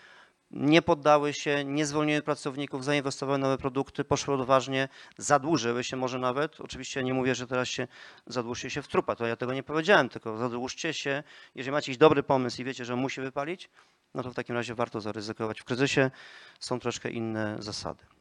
[0.52, 6.62] nie poddały się, nie zwolniły pracowników, zainwestowały nowe produkty, poszły odważnie, zadłużyły się może nawet.
[6.62, 7.88] Oczywiście nie mówię, że teraz się
[8.28, 11.24] zadłużcie się w trupa, to ja tego nie powiedziałem, tylko zadłużcie się.
[11.56, 13.70] Jeżeli macie jakiś dobry pomysł i wiecie, że musi wypalić,
[14.14, 15.62] no to w takim razie warto zaryzykować.
[15.62, 16.12] W kryzysie
[16.60, 18.17] są troszkę inne zasady.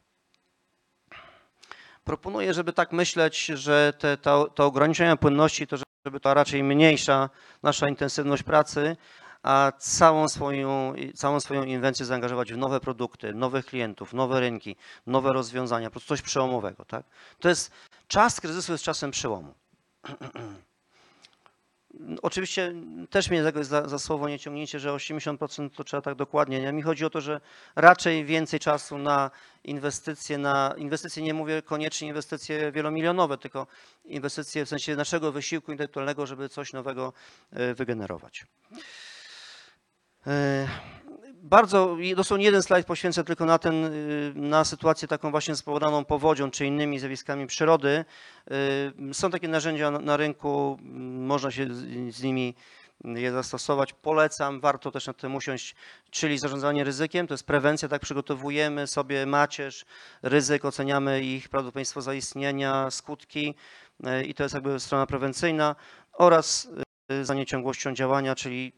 [2.06, 7.30] Proponuję, żeby tak myśleć, że te, to, to ograniczenia płynności to żeby to raczej mniejsza
[7.62, 8.96] nasza intensywność pracy,
[9.42, 15.32] a całą swoją, całą swoją inwencję zaangażować w nowe produkty, nowych klientów, nowe rynki, nowe
[15.32, 16.84] rozwiązania, po prostu coś przełomowego.
[16.84, 17.04] Tak?
[17.40, 17.70] To jest
[18.08, 19.54] czas kryzysu jest czasem przełomu.
[22.22, 22.74] Oczywiście
[23.10, 26.60] też mnie za, za, słowo nie ciągniecie, że 80% to trzeba tak dokładnie.
[26.60, 26.72] Nie?
[26.72, 27.40] Mi chodzi o to, że
[27.76, 29.30] raczej więcej czasu na
[29.64, 33.66] inwestycje, na inwestycje nie mówię koniecznie inwestycje wielomilionowe, tylko
[34.04, 37.12] inwestycje w sensie naszego wysiłku intelektualnego, żeby coś nowego
[37.52, 38.46] e, wygenerować.
[40.26, 40.68] E,
[41.46, 46.50] bardzo, dosłownie jeden slajd poświęcę tylko na, ten, y, na sytuację taką właśnie spowodowaną powodzią
[46.50, 48.04] czy innymi zjawiskami przyrody.
[49.12, 50.78] Są takie narzędzia na rynku,
[51.26, 51.66] można się
[52.10, 52.54] z nimi
[53.04, 53.92] je zastosować.
[53.92, 55.74] Polecam, warto też nad tym usiąść,
[56.10, 59.84] czyli zarządzanie ryzykiem, to jest prewencja, tak przygotowujemy sobie macierz
[60.22, 63.54] ryzyk, oceniamy ich prawdopodobieństwo zaistnienia, skutki
[64.06, 65.76] y, i to jest jakby strona prewencyjna
[66.12, 66.68] oraz
[67.22, 68.72] za nieciągłością działania, czyli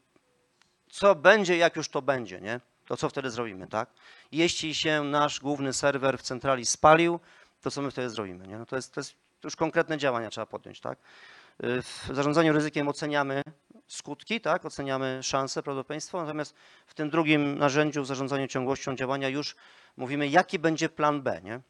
[0.91, 2.59] co będzie, jak już to będzie, nie?
[2.85, 3.89] To co wtedy zrobimy, tak?
[4.31, 7.19] Jeśli się nasz główny serwer w centrali spalił,
[7.61, 8.57] to co my wtedy zrobimy, nie?
[8.57, 10.99] No to, jest, to jest już konkretne działania trzeba podjąć, tak?
[11.59, 13.41] W zarządzaniu ryzykiem oceniamy
[13.87, 14.65] skutki, tak?
[14.65, 16.55] Oceniamy szanse, prawdopodobieństwo, natomiast
[16.87, 19.55] w tym drugim narzędziu, w zarządzaniu ciągłością działania już
[19.97, 21.61] mówimy, jaki będzie plan B, nie?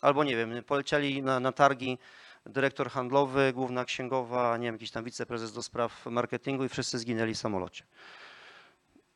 [0.00, 1.98] Albo nie wiem, polecieli na, na targi
[2.46, 7.34] dyrektor handlowy, główna księgowa, nie wiem, jakiś tam wiceprezes do spraw marketingu i wszyscy zginęli
[7.34, 7.84] w samolocie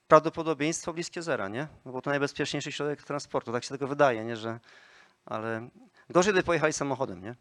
[0.08, 1.68] prawdopodobieństwo bliskie zera, nie?
[1.84, 4.36] No bo to najbezpieczniejszy środek transportu, tak się tego wydaje, nie?
[4.36, 4.60] Że,
[5.26, 5.68] ale
[6.10, 7.34] gorzej gdyby pojechali samochodem, nie?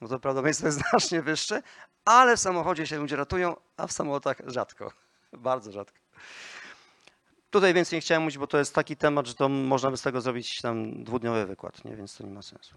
[0.00, 1.62] Bo to prawdopodobieństwo jest znacznie wyższe,
[2.04, 4.92] ale w samochodzie się ludzie ratują, a w samolotach rzadko,
[5.32, 5.98] bardzo rzadko.
[7.50, 10.02] Tutaj więcej nie chciałem mówić, bo to jest taki temat, że to można by z
[10.02, 11.96] tego zrobić tam dwudniowy wykład, nie?
[11.96, 12.74] więc to nie ma sensu.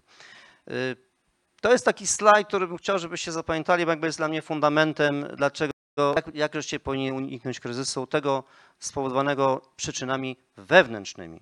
[0.70, 0.96] Y,
[1.60, 5.26] to jest taki slajd, który bym chciał, żebyście zapamiętali, bo jakby jest dla mnie fundamentem,
[5.36, 5.72] dlaczego
[6.16, 8.44] jak, jak żeście powinni uniknąć kryzysu, tego
[8.78, 11.40] spowodowanego przyczynami wewnętrznymi.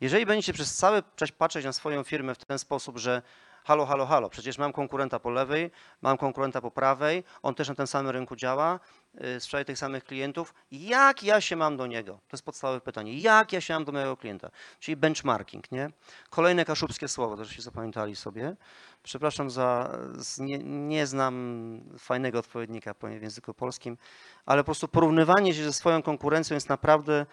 [0.00, 3.22] Jeżeli będziecie przez cały czas patrzeć na swoją firmę w ten sposób, że
[3.64, 5.70] halo, halo, halo, przecież mam konkurenta po lewej,
[6.02, 8.80] mam konkurenta po prawej, on też na tym samym rynku działa,
[9.20, 12.12] Y, sprzedaje tych samych klientów, jak ja się mam do niego?
[12.12, 13.18] To jest podstawowe pytanie.
[13.18, 14.50] Jak ja się mam do mojego klienta?
[14.80, 15.90] Czyli benchmarking, nie?
[16.30, 18.56] Kolejne kaszubskie słowo, to się zapamiętali sobie.
[19.02, 19.98] Przepraszam za,
[20.38, 23.98] nie, nie znam fajnego odpowiednika w języku polskim,
[24.46, 27.26] ale po prostu porównywanie się ze swoją konkurencją jest naprawdę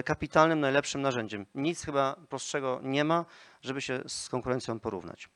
[0.00, 1.46] y, kapitalnym, najlepszym narzędziem.
[1.54, 3.24] Nic chyba prostszego nie ma,
[3.62, 5.28] żeby się z konkurencją porównać.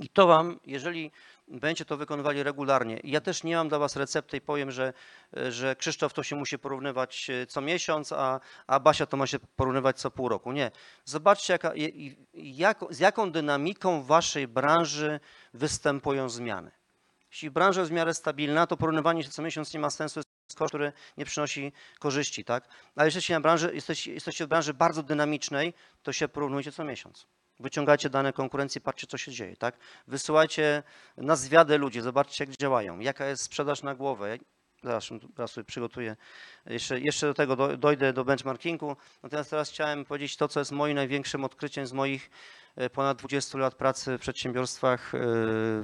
[0.00, 1.10] I to wam, jeżeli
[1.48, 3.00] będziecie to wykonywali regularnie.
[3.04, 4.92] Ja też nie mam dla Was recepty i powiem, że,
[5.48, 9.38] że Krzysztof to się musi porównywać e, co miesiąc, a, a Basia to ma się
[9.38, 10.52] porównywać co pół roku.
[10.52, 10.70] Nie.
[11.04, 11.72] Zobaczcie, jaka,
[12.34, 15.20] jak, z jaką dynamiką w Waszej branży
[15.54, 16.70] występują zmiany.
[17.30, 20.58] Jeśli branża jest w miarę stabilna, to porównywanie się co miesiąc nie ma sensu, jest
[20.58, 22.44] koszt, który nie przynosi korzyści.
[22.44, 22.68] Tak?
[22.96, 23.34] Ale jeśli
[23.72, 27.26] jesteście, jesteście w branży bardzo dynamicznej, to się porównujcie co miesiąc.
[27.60, 29.78] Wyciągajcie dane konkurencji, patrzcie, co się dzieje, tak?
[30.06, 30.82] Wysyłajcie
[31.16, 34.38] na zwiadę ludzi, zobaczcie, jak działają, jaka jest sprzedaż na głowę.
[34.82, 36.16] Zaraz, zaraz sobie przygotuję.
[36.66, 38.96] Jeszcze, jeszcze do tego dojdę do benchmarkingu.
[39.22, 42.30] Natomiast teraz chciałem powiedzieć to, co jest moim największym odkryciem z moich
[42.76, 45.18] e, ponad 20 lat pracy w przedsiębiorstwach, e,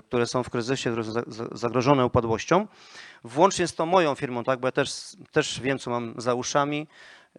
[0.00, 2.66] które są w kryzysie, które są zagrożone upadłością.
[3.24, 6.86] Włącznie z tą moją firmą, tak, bo ja też, też wiem, co mam za uszami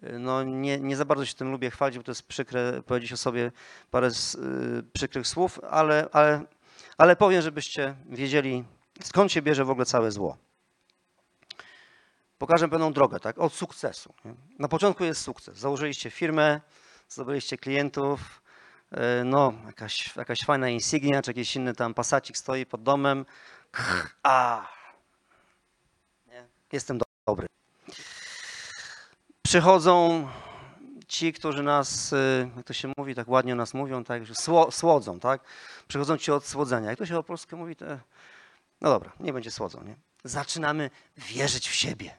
[0.02, 3.16] no nie, nie za bardzo się tym lubię chwalić, bo to jest przykre powiedzieć o
[3.16, 3.52] sobie
[3.90, 6.42] parę z, y, przykrych słów, ale, ale,
[6.98, 8.64] ale powiem, żebyście wiedzieli,
[9.02, 10.36] skąd się bierze w ogóle całe zło.
[12.38, 14.14] Pokażę pewną drogę, tak, od sukcesu.
[14.24, 14.34] Nie?
[14.58, 15.58] Na początku jest sukces.
[15.58, 16.60] Założyliście firmę,
[17.08, 18.42] zdobyliście klientów,
[18.92, 23.26] y, no jakaś, jakaś fajna insignia, czy jakiś inny tam pasacik stoi pod domem.
[24.22, 24.68] A,
[26.26, 26.46] nie?
[26.72, 27.53] jestem dobry
[29.54, 30.28] przychodzą
[31.08, 34.34] ci, którzy nas, y, jak to się mówi, tak ładnie o nas mówią, tak, że
[34.70, 35.40] słodzą, tak?
[35.88, 36.90] Przychodzą ci od słodzenia.
[36.90, 37.84] Jak to się po polsku mówi, to...
[38.80, 39.96] No dobra, nie będzie słodzą, nie?
[40.24, 42.18] Zaczynamy wierzyć w siebie.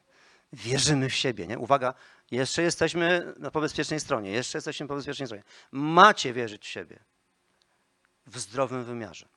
[0.54, 1.60] Wierzymy w siebie, nie?
[1.60, 1.93] Uwaga,
[2.32, 5.43] jeszcze jesteśmy na bezpiecznej stronie, jeszcze jesteśmy po bezpiecznej stronie.
[5.71, 7.00] Macie wierzyć w siebie
[8.28, 9.28] w zdrowym wymiarze.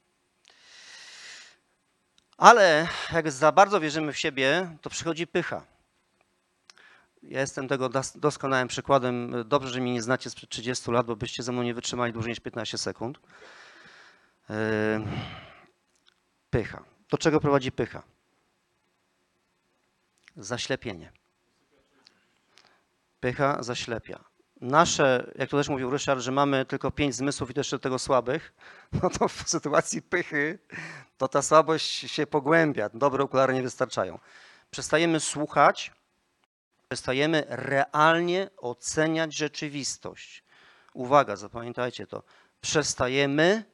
[2.37, 5.77] Ale jak za bardzo wierzymy w siebie, to przychodzi pycha
[7.28, 9.34] Ja jestem tego dos- doskonałym przykładem.
[9.48, 12.30] Dobrze, że mnie nie znacie sprzed 30 lat, bo byście ze mną nie wytrzymali dłużej
[12.30, 13.18] niż 15 sekund.
[14.48, 14.54] Yy,
[16.50, 16.84] Pycha.
[17.10, 18.02] Do czego prowadzi pycha?
[20.36, 21.12] Zaślepienie.
[23.20, 24.24] Pycha zaślepia.
[24.60, 27.98] Nasze, jak to też mówił Ryszard, że mamy tylko pięć zmysłów i też jeszcze tego
[27.98, 28.52] słabych,
[29.02, 30.58] no to w sytuacji pychy
[31.18, 32.88] to ta słabość się pogłębia.
[32.94, 34.18] Dobre okulary nie wystarczają.
[34.70, 35.92] Przestajemy słuchać,
[36.88, 40.42] przestajemy realnie oceniać rzeczywistość.
[40.94, 42.22] Uwaga, zapamiętajcie to.
[42.61, 43.64] Przestajemy,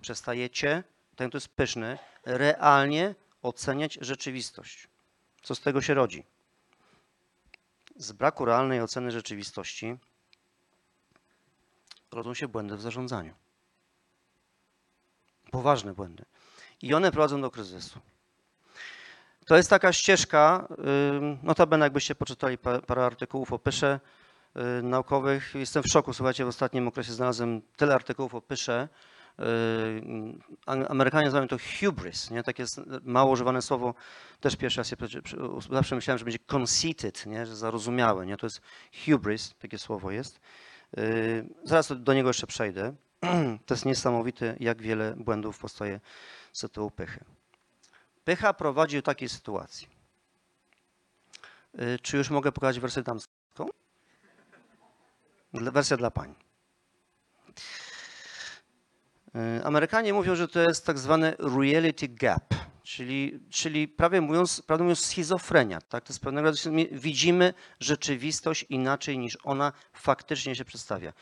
[0.00, 0.84] przestajecie,
[1.16, 4.88] ten to jest pyszny, realnie oceniać rzeczywistość.
[5.42, 6.24] Co z tego się rodzi?
[7.96, 9.96] Z braku realnej oceny rzeczywistości
[12.10, 13.34] rodzą się błędy w zarządzaniu.
[15.50, 16.24] Poważne błędy.
[16.82, 18.00] I one prowadzą do kryzysu.
[19.48, 20.68] To jest taka ścieżka,
[21.42, 24.00] notabene jakbyście poczytali pa- parę artykułów o pysze
[24.78, 25.54] y, naukowych.
[25.54, 28.88] Jestem w szoku, słuchajcie, w ostatnim okresie znalazłem tyle artykułów o pysze.
[29.38, 29.42] Y,
[30.66, 32.42] Ang- Amerykanie nazywają to hubris, nie?
[32.42, 32.64] takie
[33.02, 33.94] mało używane słowo.
[34.40, 34.96] Też pierwszy raz się
[35.70, 37.46] zawsze myślałem, że będzie conceited, nie?
[37.46, 38.26] że zarozumiałe.
[38.26, 38.36] Nie?
[38.36, 38.60] To jest
[39.06, 40.40] hubris, takie słowo jest.
[40.98, 42.94] Y, Zaraz do niego jeszcze przejdę.
[43.66, 46.00] To jest niesamowite, jak wiele błędów powstaje
[46.52, 47.24] z tytułu pychy.
[48.28, 49.88] Pycha prowadzi do takiej sytuacji.
[51.80, 53.66] Y, Czy już mogę pokazać wersję damską?
[55.52, 56.34] Wersja dla pań.
[59.58, 64.84] Y, Amerykanie mówią, że to jest tak zwany reality gap, czyli, czyli prawie mówiąc, prawdę
[64.84, 65.80] mówiąc schizofrenia.
[65.80, 66.04] Tak?
[66.04, 71.12] To jest pewnego rodzaju, widzimy rzeczywistość inaczej niż ona faktycznie się przedstawia.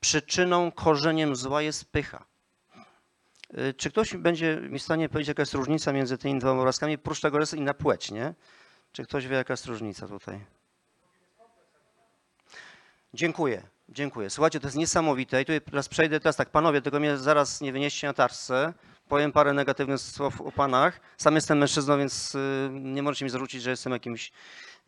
[0.00, 2.35] Przyczyną, korzeniem zła jest pycha.
[3.54, 6.98] Y, Czy ktoś będzie mi w stanie powiedzieć, jaka jest różnica między tymi dwoma obrazkami?
[6.98, 8.34] Prócz tego, że jest inna płeć, nie?
[8.92, 10.40] Czy ktoś wie, jaka jest różnica tutaj?
[13.14, 14.30] Dziękuję, dziękuję.
[14.30, 17.72] Słuchajcie, to jest niesamowite i tutaj teraz przejdę, teraz tak, panowie, tylko mnie zaraz nie
[17.72, 18.72] wynieście na tarczce.
[19.08, 21.00] Powiem parę negatywnych słów o panach.
[21.16, 24.32] Sam jestem mężczyzną, więc y, nie możecie mi zarzucić, że jestem jakimś,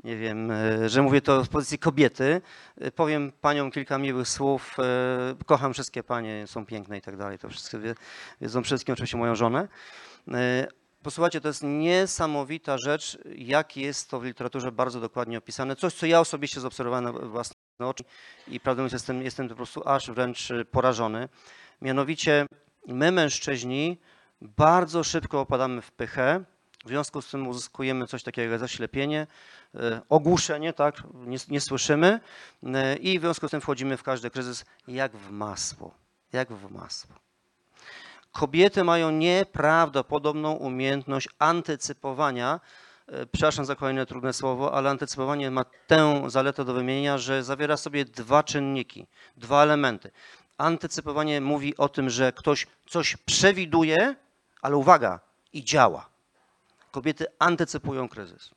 [0.04, 2.40] nie wiem, y, że mówię to z pozycji kobiety.
[2.86, 4.76] Y, Powiem paniom kilka miłych słów.
[5.40, 7.38] y, Kocham wszystkie panie, są piękne i tak dalej.
[7.38, 7.94] To wszystkie wie,
[8.40, 9.68] wiedzą wszystkim, oczywiście moją żonę.
[11.02, 15.76] Posłuchajcie, to jest niesamowita rzecz, jak jest to w literaturze bardzo dokładnie opisane.
[15.76, 18.04] Coś, co ja osobiście zaobserwowałem na własne oczy
[18.48, 21.28] i prawdę mówiąc jestem, jestem po prostu aż wręcz porażony.
[21.82, 22.46] Mianowicie
[22.86, 24.00] my mężczyźni
[24.40, 26.44] bardzo szybko opadamy w pychę,
[26.84, 29.26] w związku z tym uzyskujemy coś takiego jak zaślepienie,
[29.74, 32.20] y, ogłuszenie, tak, nie, nie słyszymy
[32.62, 35.94] y, i w związku z tym wchodzimy w każdy kryzys jak w masło,
[36.32, 37.14] jak w masło.
[38.32, 42.60] Kobiety mają nieprawdopodobną umiejętność antycypowania.
[43.06, 47.76] e, Przepraszam za kolejne trudne słowo, ale antycypowanie ma tę zaletę do wymienienia, że zawiera
[47.76, 50.10] sobie dwa czynniki, dwa elementy.
[50.58, 54.14] Antycypowanie mówi o tym, że ktoś coś przewiduje,
[54.62, 55.20] ale uwaga,
[55.52, 56.08] i działa.
[56.90, 58.50] Kobiety antycypują kryzys.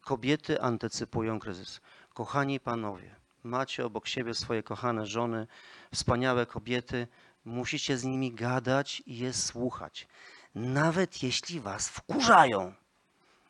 [0.00, 1.80] Kobiety antycypują kryzys.
[2.14, 5.46] Kochani panowie, macie obok siebie swoje kochane żony,
[5.94, 7.06] wspaniałe kobiety,
[7.44, 10.08] musicie z nimi gadać i je słuchać.
[10.54, 12.74] Nawet jeśli was wkurzają.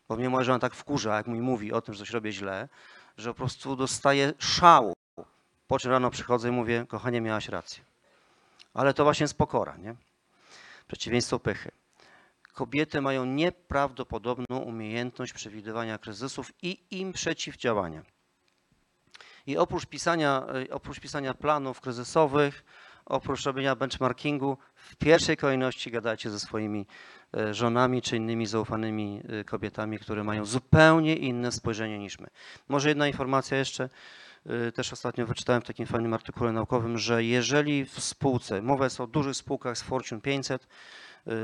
[0.08, 2.68] Bo mnie moja żona tak wkurza, jak mi mówi o tym, że coś robię źle,
[3.16, 4.92] że po prostu dostaję szału.
[5.66, 7.84] Po czym rano przychodzę i mówię, kochanie, miałaś rację.
[8.74, 9.94] Ale to właśnie jest pokora, nie?
[10.86, 11.70] Przeciwieństwo pychy.
[12.54, 18.02] Kobiety mają nieprawdopodobną umiejętność przewidywania kryzysów i im przeciwdziałania.
[19.46, 22.64] I oprócz pisania, y, oprócz pisania planów kryzysowych,
[23.06, 26.86] oprócz robienia benchmarkingu, w pierwszej kolejności gadajcie ze swoimi
[27.36, 32.26] e, żonami czy innymi zaufanymi e, kobietami, które mają zupełnie inne spojrzenie niż my.
[32.68, 33.88] Może jedna informacja jeszcze.
[34.74, 39.06] Też ostatnio wyczytałem w takim fajnym artykule naukowym, że jeżeli w spółce, mowa jest o
[39.06, 40.66] dużych spółkach z Fortune 500 e,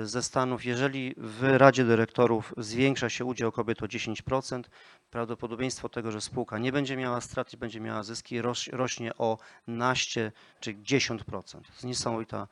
[0.05, 4.63] ze Stanów, jeżeli w Radzie Dyrektorów zwiększa się udział kobiet o 10%,
[5.11, 9.39] prawdopodobieństwo tego, że spółka nie będzie miała strat i będzie miała zyski, roś, rośnie o
[9.67, 11.25] naście czy 10%.
[11.51, 12.49] To jest niesamowita,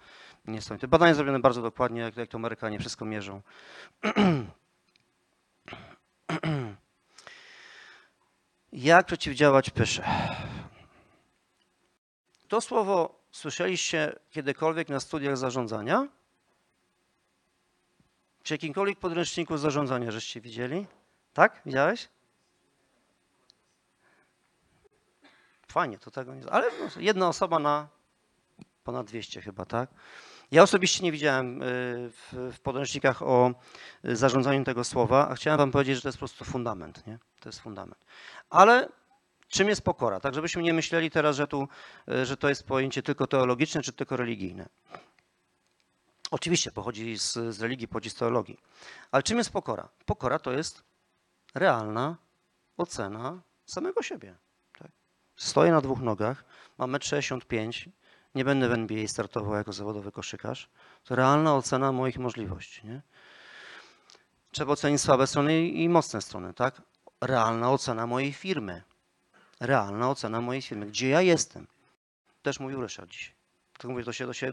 [0.46, 0.88] niesamowite.
[0.88, 3.40] Badania zrobione bardzo dokładnie, jak, jak to Amerykanie wszystko mierzą.
[8.72, 10.04] Jak przeciwdziałać pysze?
[12.48, 16.08] To słowo słyszeliście kiedykolwiek na studiach zarządzania?
[18.48, 20.86] Czy jakimkolwiek podręczniku zarządzania żeście widzieli?
[21.32, 21.60] Tak?
[21.66, 22.08] Widziałeś?
[25.66, 26.50] Fajnie, to tego nie.
[26.50, 27.88] Ale no, jedna osoba na
[28.84, 29.90] ponad 200 chyba, tak?
[30.50, 31.66] Ja osobiście nie widziałem y,
[32.10, 33.54] w, w podręcznikach o
[34.04, 37.18] y, zarządzaniu tego słowa, a chciałem wam powiedzieć, że to jest po prostu fundament, nie?
[37.40, 38.04] To jest fundament.
[38.50, 38.88] Ale
[39.48, 40.20] Czym jest pokora?
[40.20, 41.68] Tak, żebyśmy nie myśleli teraz, że, tu,
[42.08, 44.68] e, że to jest pojęcie tylko teologiczne czy tylko religijne.
[46.30, 48.58] Oczywiście pochodzi z, z religii, pochodzi z teologii.
[49.10, 49.88] Ale czym jest pokora?
[50.06, 50.82] Pokora to jest
[51.54, 52.16] realna
[52.76, 54.36] ocena samego siebie.
[54.78, 54.90] Tak?
[55.36, 56.44] Stoję na dwóch nogach,
[56.78, 57.92] mam 1,65 m,
[58.34, 60.68] nie będę w NBA startował jako zawodowy koszykarz.
[61.04, 62.86] To realna ocena moich możliwości.
[62.86, 63.02] Nie?
[64.50, 66.54] Trzeba ocenić słabe strony i mocne strony.
[66.54, 66.82] Tak?
[67.20, 68.82] Realna ocena mojej firmy.
[69.60, 70.86] Realna ocena mojej firmy.
[70.86, 71.66] Gdzie ja jestem?
[72.42, 73.37] Też mówił Ryszard dzisiaj.
[73.78, 74.52] To mówię, to się, to się,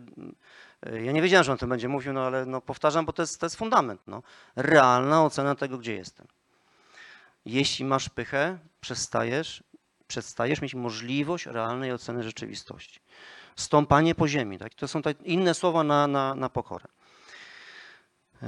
[1.03, 3.39] ja nie wiedziałem, że on tym będzie mówił, no ale no, powtarzam, bo to jest,
[3.39, 4.01] to jest fundament.
[4.07, 4.23] No.
[4.55, 6.27] Realna ocena tego, gdzie jestem.
[7.45, 9.63] Jeśli masz pychę, przestajesz,
[10.07, 12.99] przestajesz mieć możliwość realnej oceny rzeczywistości.
[13.55, 14.57] Stąpanie po ziemi.
[14.57, 14.73] Tak?
[14.73, 16.85] To są tak inne słowa na, na, na pokorę.
[18.41, 18.47] Yy,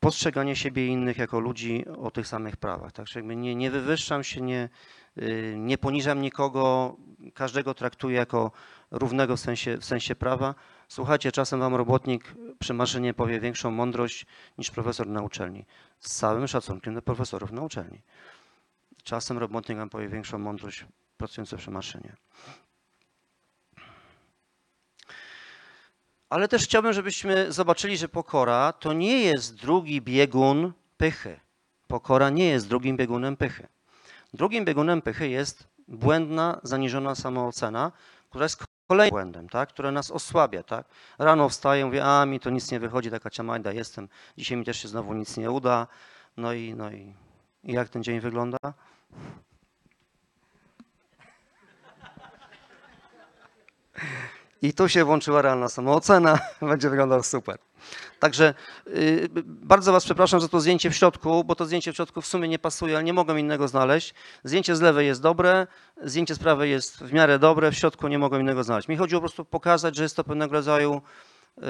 [0.00, 2.92] postrzeganie siebie i innych jako ludzi o tych samych prawach.
[2.92, 3.14] Tak?
[3.14, 4.68] Jakby nie, nie wywyższam się, nie,
[5.16, 6.96] yy, nie poniżam nikogo,
[7.34, 8.50] każdego traktuję jako
[8.90, 10.54] równego w sensie, w sensie prawa.
[10.88, 14.26] Słuchajcie, czasem wam robotnik przy maszynie powie większą mądrość
[14.58, 15.66] niż profesor na uczelni.
[16.00, 18.02] Z całym szacunkiem do profesorów na uczelni.
[19.02, 20.86] Czasem robotnik wam powie większą mądrość
[21.16, 22.16] pracujący przy maszynie.
[26.30, 31.40] Ale też chciałbym, żebyśmy zobaczyli, że pokora to nie jest drugi biegun pychy.
[31.86, 33.68] Pokora nie jest drugim biegunem pychy.
[34.34, 37.92] Drugim biegunem pychy jest błędna, zaniżona samoocena,
[38.30, 39.68] która jest kolejnym błędem, tak?
[39.68, 40.62] które nas osłabia.
[40.62, 40.86] Tak?
[41.18, 44.08] Rano wstaję, mówię, a mi to nic nie wychodzi, taka ciamajda jestem,
[44.38, 45.86] dzisiaj mi też się znowu nic nie uda.
[46.36, 47.14] No i, no i,
[47.64, 48.58] i jak ten dzień wygląda?
[54.62, 57.58] I tu się włączyła realna samoocena, będzie wyglądał super.
[58.18, 58.54] Także
[58.86, 62.26] yy, bardzo Was przepraszam za to zdjęcie w środku, bo to zdjęcie w środku w
[62.26, 64.14] sumie nie pasuje, ale nie mogłem innego znaleźć.
[64.44, 65.66] Zdjęcie z lewej jest dobre,
[66.02, 68.88] zdjęcie z prawej jest w miarę dobre, w środku nie mogłem innego znaleźć.
[68.88, 71.02] Mi chodziło po prostu pokazać, że jest to pewnego rodzaju
[71.56, 71.64] yy,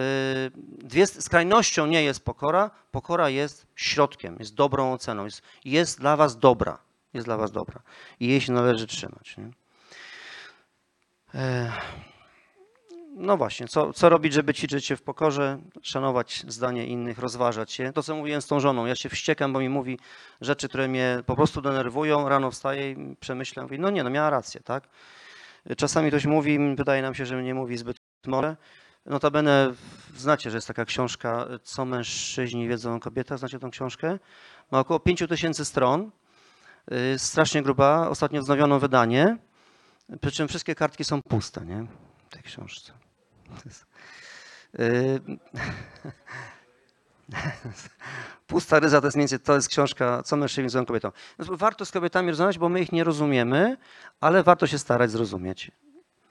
[0.78, 6.38] dwie skrajnością nie jest pokora, pokora jest środkiem, jest dobrą oceną, jest, jest dla Was
[6.38, 6.78] dobra,
[7.14, 7.80] jest dla Was dobra
[8.20, 9.36] i jej się należy trzymać.
[9.36, 9.50] Nie?
[11.34, 11.70] Yy.
[13.20, 17.92] No właśnie, co, co robić, żeby ćwiczyć się w pokorze, szanować zdanie innych, rozważać się.
[17.92, 19.98] To, co mówiłem z tą żoną, ja się wściekam, bo mi mówi
[20.40, 24.30] rzeczy, które mnie po prostu denerwują, rano wstaję i przemyślam, mówię, no nie, no miała
[24.30, 24.88] rację, tak?
[25.76, 27.96] Czasami ktoś mówi, wydaje nam się, że nie mówi zbyt
[28.26, 28.56] mądrze.
[29.06, 29.72] Notabene
[30.16, 34.18] znacie, że jest taka książka Co mężczyźni wiedzą o kobietach, znacie tą książkę?
[34.70, 36.10] Ma około 5 tysięcy stron,
[37.16, 39.36] strasznie gruba, ostatnio wznowiono wydanie,
[40.20, 41.86] przy czym wszystkie kartki są puste, nie?
[42.30, 42.97] Tej książce.
[44.78, 45.20] Yy,
[48.46, 51.12] pusta ryza to jest więcej, to jest książka, co mężczyźni widzą kobietą.
[51.38, 53.76] Warto z kobietami rozmawiać, bo my ich nie rozumiemy,
[54.20, 55.70] ale warto się starać zrozumieć.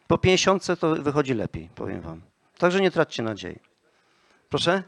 [0.07, 2.21] Po 50 to wychodzi lepiej, powiem wam.
[2.57, 3.59] Także nie traćcie nadziei.
[4.49, 4.83] Proszę?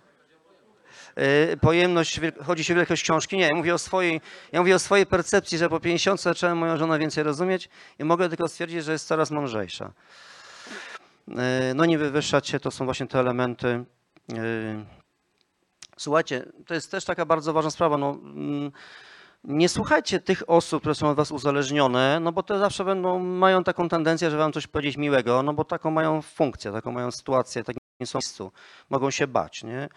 [1.17, 3.38] Yy, pojemność, chodzi się o wielkość książki?
[3.38, 4.21] Nie, ja mówię o swojej,
[4.51, 7.69] ja mówię o swojej percepcji, że po 50 zacząłem moją żonę więcej rozumieć
[7.99, 9.91] i mogę tylko stwierdzić, że jest coraz mądrzejsza.
[11.38, 13.86] E, no nie wywyższać się, to są właśnie te elementy.
[14.34, 14.36] E,
[15.97, 17.97] słuchajcie, to jest też taka bardzo ważna sprawa.
[17.97, 18.71] No, mm,
[19.43, 23.63] nie słuchajcie tych osób, które są od was uzależnione, no bo te zawsze będą, mają
[23.63, 27.63] taką tendencję, że wam coś powiedzieć miłego, no bo taką mają funkcję, taką mają sytuację,
[27.63, 28.51] takim są miejscu.
[28.89, 29.89] Mogą się bać, nie?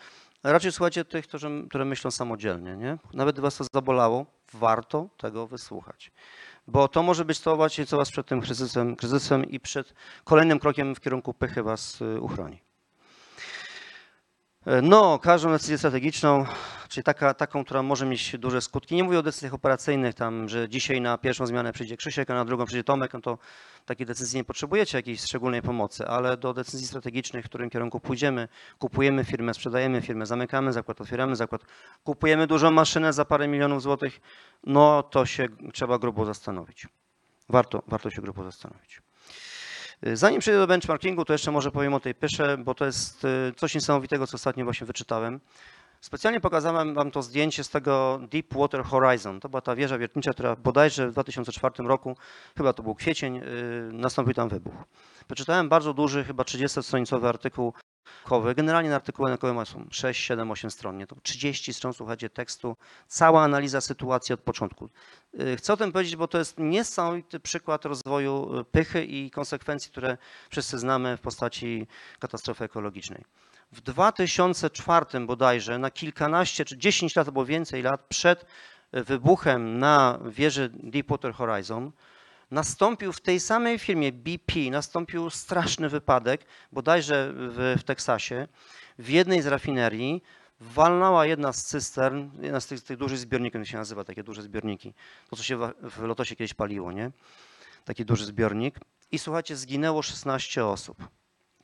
[0.43, 2.99] Raczej słuchajcie tych, którzy, które myślą samodzielnie, nie?
[3.14, 6.12] Nawet was to zabolało, warto tego wysłuchać
[6.67, 9.95] bo to może być to właśnie, co was przed tym kryzysem, kryzysem i przed
[10.25, 12.72] kolejnym krokiem w kierunku pychy was y, uchroni.
[14.67, 16.45] E, no, każdą decyzję strategiczną,
[16.89, 18.95] czyli taka, taką, która może mieć duże skutki.
[18.95, 22.45] Nie mówię o decyzjach operacyjnych, tam, że dzisiaj na pierwszą zmianę przyjdzie Krzysiek, a na
[22.45, 23.39] drugą przyjdzie Tomek, no to
[23.87, 28.49] takiej decyzji nie potrzebujecie jakiejś szczególnej pomocy, ale do decyzji strategicznych, w którym kierunku pójdziemy,
[28.79, 31.63] kupujemy firmę, sprzedajemy firmę, zamykamy zakład, otwieramy zakład,
[32.05, 34.21] kupujemy dużą maszynę za parę milionów złotych,
[34.65, 36.89] no to się trzeba grubo zastanowić.
[37.49, 39.03] Warto, warto się grubo zastanowić.
[40.03, 43.53] Zanim przejdę do benchmarkingu, to jeszcze może powiem o tej pysze, bo to jest y,
[43.57, 45.40] coś niesamowitego, co ostatnio właśnie wyczytałem.
[46.00, 49.40] Specjalnie pokazałem wam to zdjęcie z tego Deepwater Horizon.
[49.40, 52.16] To była ta wieża wiertnicza, która bodajże w 2004 roku,
[52.57, 53.42] chyba to był kwiecień, y,
[53.92, 54.74] nastąpił tam wybuch.
[55.26, 57.72] Przeczytałem bardzo duży, chyba 30-stronicowy artykuł
[58.57, 60.98] Generalnie na artykuły naukowe są 6, 7, 8 stron.
[60.98, 61.07] Nie?
[61.07, 62.76] To 30 stron, słuchajcie, tekstu,
[63.09, 64.88] cała analiza sytuacji od początku.
[65.40, 69.90] Y, chcę o tym powiedzieć, bo to jest niesamowity przykład rozwoju y, pychy i konsekwencji,
[69.90, 70.16] które
[70.50, 71.86] wszyscy znamy w postaci
[72.18, 73.24] katastrofy ekologicznej.
[73.72, 78.46] W 2004 bodajże, na kilkanaście czy 10 lat albo więcej lat przed
[78.92, 81.92] wybuchem na wieży Deepwater Horizon,
[82.53, 88.48] Nastąpił w tej samej firmie BP, nastąpił straszny wypadek, bodajże w, w Teksasie,
[88.98, 90.22] w jednej z rafinerii
[90.61, 94.42] walnęła jedna z cystern, jedna z tych, tych dużych zbiorników, jak się nazywa, takie duże
[94.42, 94.94] zbiorniki,
[95.30, 97.11] to co się w, w Lotosie kiedyś paliło, nie?
[97.84, 98.80] Taki duży zbiornik.
[99.12, 101.09] I słuchajcie, zginęło 16 osób.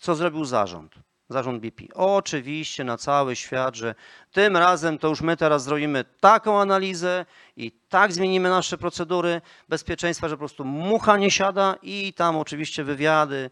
[0.00, 0.94] Co zrobił zarząd?
[1.28, 1.84] Zarząd BP.
[1.94, 3.94] Oczywiście na cały świat, że
[4.32, 7.26] tym razem to już my teraz zrobimy taką analizę
[7.56, 12.84] i tak zmienimy nasze procedury bezpieczeństwa, że po prostu mucha nie siada i tam oczywiście
[12.84, 13.50] wywiady y,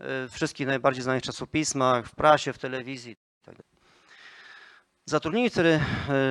[0.00, 3.16] w wszystkich najbardziej znanych czasopismach, w prasie, w telewizji.
[3.46, 3.62] itd.
[5.04, 5.80] Zatrudnili wtedy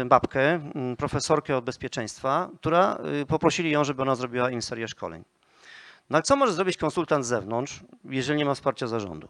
[0.02, 4.88] y, babkę, mm, profesorkę od bezpieczeństwa, która y, poprosili ją, żeby ona zrobiła im serię
[4.88, 5.24] szkoleń.
[6.10, 9.28] No ale co może zrobić konsultant z zewnątrz, jeżeli nie ma wsparcia zarządu?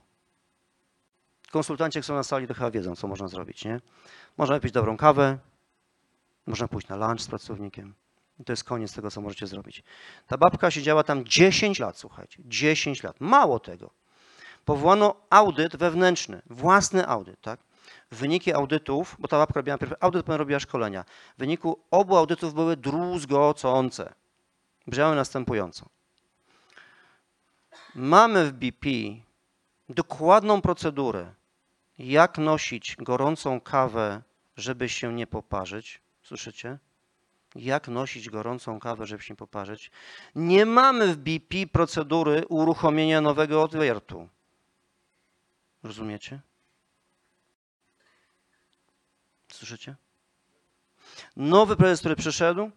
[1.52, 3.82] Konsultanci, jak są na sali, to chyba wiedzą, co można zrobić, nie?
[4.38, 5.38] Można wypić dobrą kawę,
[6.48, 7.94] można pójść na lunch z pracownikiem.
[8.40, 9.84] I to jest koniec tego, co możecie zrobić.
[10.28, 13.16] Ta babka siedziała tam 10 lat, słuchajcie, 10 lat.
[13.22, 13.90] Mało tego.
[14.66, 17.60] Powołano audyt wewnętrzny, własny audyt, tak?
[18.12, 21.06] Wyniki audytów, bo ta babka robiła najpierw audyt, potem robiła szkolenia.
[21.36, 24.14] W wyniku obu audytów były druzgocące.
[24.88, 25.86] Brzmiały następująco.
[27.96, 28.90] Mamy w BP
[29.90, 31.34] dokładną procedurę,
[32.00, 34.22] jak nosić gorącą kawę,
[34.58, 36.02] żeby się nie poparzyć.
[36.24, 36.80] Słyszycie?
[37.56, 39.92] Jak nosić gorącą kawę, żeby się nie poparzyć.
[40.36, 44.30] Nie mamy w BP procedury uruchomienia nowego odwiertu.
[45.84, 46.40] Rozumiecie?
[49.52, 49.96] Słyszycie?
[51.36, 52.72] Nowy prezes, który przyszedł,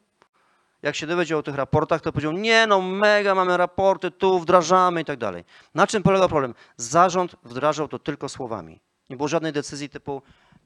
[0.82, 5.00] jak się dowiedział o tych raportach, to powiedział, nie no, mega, mamy raporty, tu wdrażamy
[5.00, 5.44] i tak dalej.
[5.74, 6.54] Na czym polegał problem?
[6.76, 8.80] Zarząd wdrażał to tylko słowami.
[9.10, 10.22] Nie było żadnej decyzji typu,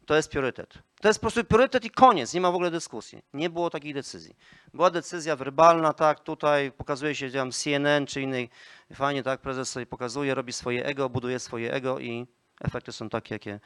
[0.06, 0.78] to jest priorytet.
[1.00, 3.22] To jest po prostu priorytet i koniec, nie ma w ogóle dyskusji.
[3.34, 4.36] Nie było takich decyzji.
[4.74, 8.50] Była decyzja werbalna, tak, tutaj pokazuje się tam CNN czy innej,
[8.94, 12.26] fajnie, tak, prezes sobie pokazuje, robi swoje ego, buduje swoje ego i
[12.60, 13.60] efekty są takie, jakie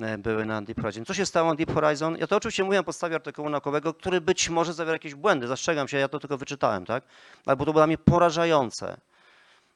[0.00, 1.04] e, były na Deep Horizon.
[1.04, 2.16] Co się stało na Deep Horizon?
[2.18, 5.88] Ja to oczywiście mówię na podstawie artykułu naukowego, który być może zawiera jakieś błędy, zastrzegam
[5.88, 7.04] się, ja to tylko wyczytałem, tak?
[7.46, 9.00] Ale bo to było dla mnie porażające.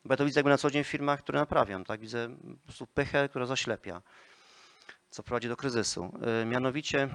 [0.05, 2.01] Bo ja to widzę jakby na co dzień w firmach, które naprawiam, tak?
[2.01, 2.29] Widzę
[2.61, 4.03] po prostu pychę, która zaślepia,
[5.11, 6.13] co prowadzi do kryzysu.
[6.43, 7.09] E, Mianowicie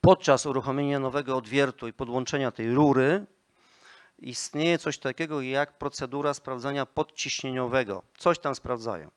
[0.00, 3.26] podczas uruchomienia nowego odwiertu i podłączenia tej rury
[4.18, 8.02] istnieje coś takiego jak procedura sprawdzania podciśnieniowego.
[8.18, 9.10] Coś tam sprawdzają.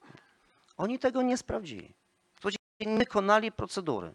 [0.78, 1.93] Oni tego nie sprawdzili.
[2.97, 4.14] Wykonali procedury,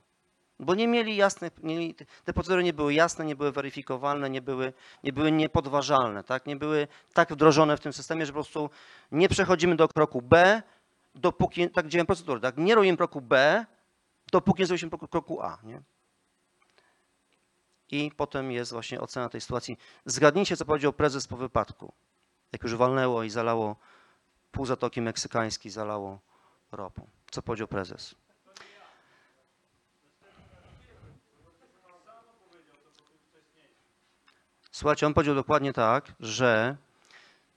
[0.62, 1.94] bo nie mieli jasnych, nie,
[2.24, 4.72] te procedury nie były jasne, nie były weryfikowalne, nie były,
[5.04, 6.46] nie były niepodważalne, tak?
[6.46, 8.70] nie były tak wdrożone w tym systemie, że po prostu
[9.12, 10.62] nie przechodzimy do kroku B,
[11.14, 12.56] dopóki, tak działają procedury, tak?
[12.56, 13.64] nie robimy kroku B,
[14.32, 15.58] dopóki nie zrobimy kroku, kroku A.
[15.62, 15.82] Nie?
[17.90, 19.78] I potem jest właśnie ocena tej sytuacji.
[20.06, 21.92] Zgadnijcie, co powiedział prezes po wypadku.
[22.52, 23.76] Jak już walnęło i zalało
[24.52, 26.18] pół Zatoki Meksykańskiej, zalało
[26.72, 27.06] ropą.
[27.30, 28.14] Co powiedział prezes?
[34.72, 36.76] Słuchajcie, on powiedział dokładnie tak, że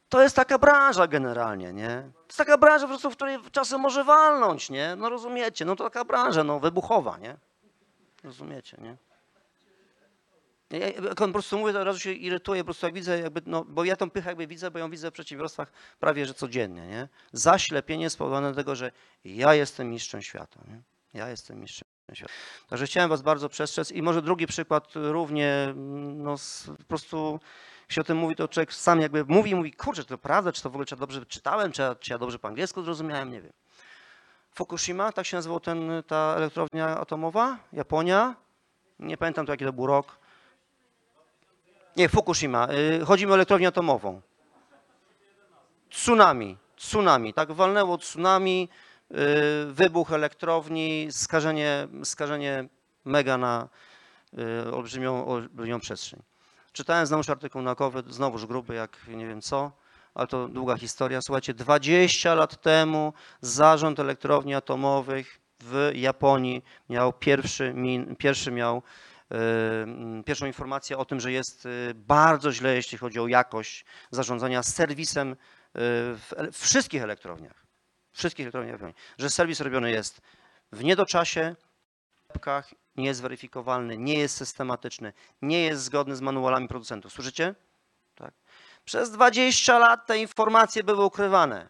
[0.09, 2.09] to jest taka branża generalnie, nie?
[2.13, 4.95] To jest taka branża, po prostu, w której czasem może walnąć, nie?
[4.95, 7.37] No rozumiecie, no to taka branża, no wybuchowa, nie?
[8.23, 8.97] Rozumiecie, nie?
[10.69, 12.95] Ja, ja, jak on po prostu mówię, to od razu się irytuję, po prostu jak
[12.95, 16.25] widzę, jakby, no, bo ja tą pychę jakby widzę, bo ją widzę w przedsiębiorstwach prawie
[16.25, 17.07] że codziennie, nie?
[17.33, 18.91] Zaślepienie spowodowane tego, że
[19.25, 20.81] ja jestem mistrzem świata, nie?
[21.13, 21.84] Ja jestem mistrzem
[22.69, 25.73] Także chciałem was bardzo przestrzec i może drugi przykład równie,
[26.15, 26.35] no
[26.77, 27.39] po prostu
[27.89, 30.51] się o tym mówi, to człowiek sam jakby mówi i mówi, kurczę, czy to prawda,
[30.51, 32.83] czy to w ogóle czy ja dobrze czytałem, czy ja, czy ja dobrze po angielsku
[32.83, 33.53] zrozumiałem, nie wiem.
[34.51, 38.35] Fukushima, tak się nazywał ten, ta elektrownia atomowa, Japonia,
[38.99, 40.17] nie pamiętam to jaki to był rok.
[41.97, 42.67] Nie, Fukushima.
[43.01, 44.21] y, Chodzi mi o elektrownię atomową.
[45.89, 46.57] Tsunami.
[46.77, 47.33] Tsunami.
[47.33, 48.69] Tak, walnęło tsunami,
[49.67, 52.69] wybuch elektrowni, skażenie, skażenie
[53.05, 53.69] mega na
[54.65, 56.21] y, olbrzymią, olbrzymią przestrzeń.
[56.71, 59.71] Czytałem znowuż artykuł naukowy, znowuż gruby jak nie wiem co,
[60.13, 61.21] ale to długa historia.
[61.21, 68.83] Słuchajcie, 20 lat temu zarząd elektrowni atomowych w Japonii miał pierwszy, min, pierwszy miał
[69.31, 74.63] y, pierwszą informację o tym, że jest y, bardzo źle, jeśli chodzi o jakość zarządzania
[74.63, 75.35] serwisem y,
[76.51, 77.64] w wszystkich elektrowniach.
[78.15, 78.95] Wszystkich elektrowniach, w Japonii.
[79.17, 80.21] że serwis robiony jest
[80.71, 81.55] w niedoczasie,
[82.95, 87.13] nie jest weryfikowalny, nie jest systematyczny, nie jest zgodny z manualami producentów.
[87.13, 87.55] Słyszycie?
[88.15, 88.33] Tak.
[88.85, 91.69] Przez 20 lat te informacje były ukrywane.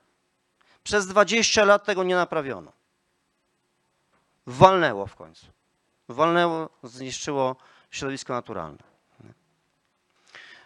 [0.83, 2.71] Przez 20 lat tego nie naprawiono.
[4.45, 5.55] Walnęło w końcu
[6.09, 7.55] walnęło, zniszczyło
[7.91, 8.94] środowisko naturalne.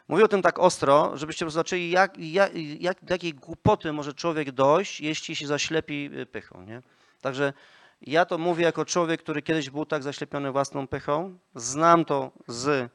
[0.10, 4.52] Mówię o tym tak ostro, żebyście zobaczyli, jak, jak, jak, do jakiej głupoty może człowiek
[4.52, 6.62] dojść, jeśli się zaślepi y, pychą.
[6.62, 6.82] Nie?
[7.22, 7.54] Także
[8.02, 11.38] ja to mówię jako człowiek, który kiedyś był tak zaślepiony własną pychą.
[11.56, 12.92] Znam to z,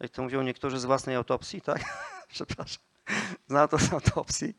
[0.00, 1.80] jak to mówią niektórzy, z własnej autopsji, tak?
[2.34, 2.82] Przepraszam.
[3.48, 4.54] Znam to z autopsji.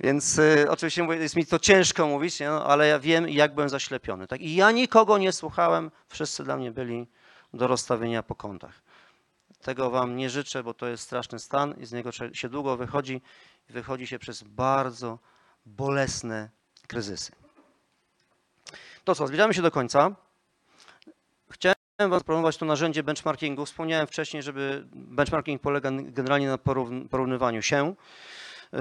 [0.00, 2.48] Więc y, oczywiście mówię, jest mi to ciężko mówić, nie?
[2.48, 4.26] No, ale ja wiem, jak byłem zaślepiony.
[4.26, 4.40] Tak?
[4.40, 7.06] I ja nikogo nie słuchałem, wszyscy dla mnie byli
[7.54, 8.82] do rozstawienia po kątach.
[9.64, 13.20] Tego wam nie życzę, bo to jest straszny stan i z niego się długo wychodzi.
[13.68, 15.18] Wychodzi się przez bardzo
[15.66, 16.50] bolesne
[16.86, 17.32] kryzysy.
[19.04, 20.10] To co, zbliżamy się do końca.
[21.50, 23.66] Chciałem wam zaproponować to narzędzie benchmarkingu.
[23.66, 27.94] Wspomniałem wcześniej, żeby benchmarking polega generalnie na porówn- porównywaniu się.
[28.72, 28.80] Yy,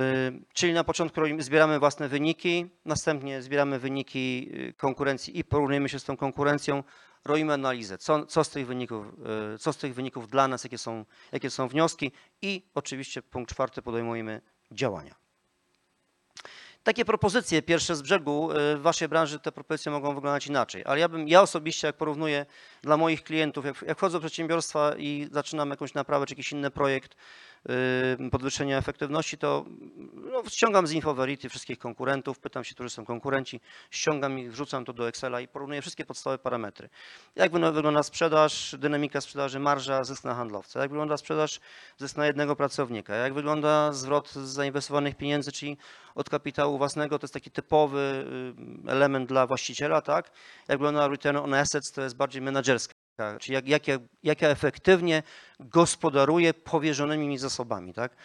[0.54, 6.04] Czyli na początku zbieramy własne wyniki, następnie zbieramy wyniki yy, konkurencji i porównujemy się z
[6.04, 6.84] tą konkurencją.
[7.26, 9.06] Robimy analizę, co, co, z tych wyników,
[9.52, 12.12] yy, co z tych wyników dla nas, jakie są, jakie są wnioski
[12.42, 15.16] i oczywiście punkt czwarty podejmujemy działania.
[16.84, 21.00] Takie propozycje pierwsze z brzegu yy, w waszej branży te propozycje mogą wyglądać inaczej, ale
[21.00, 22.46] ja bym, ja osobiście jak porównuję
[22.82, 26.72] dla moich klientów, jak, jak wchodzę do przedsiębiorstwa i zaczynam jakąś naprawę czy jakiś inny
[26.72, 27.16] projekt,
[28.32, 29.66] podwyższenia efektywności, to
[30.14, 33.62] no, ściągam z Infoverity wszystkich konkurentów, pytam się, którzy są konkurenci,
[33.92, 36.90] ściągam ich, wrzucam to do Excela i porównuję wszystkie podstawowe parametry.
[37.36, 41.60] Jak wygląda- sprzedaż, dynamika sprzedaży, marża, zysk na handlowca, jak wygląda sprzedaż,
[41.98, 45.78] zysk na jednego pracownika, jak wygląda zwrot z zainwestowanych pieniędzy, czyli
[46.16, 48.26] od kapitału własnego, to jest taki typowy
[48.88, 50.32] element dla właściciela, tak?
[50.68, 53.03] Jak wygląda return on assets, to jest bardziej menedżerska,
[53.40, 55.24] czyli jak, jak, ja, jak ja efektywnie
[55.60, 58.16] gospodaruję powierzonymi mi zasobami, tak?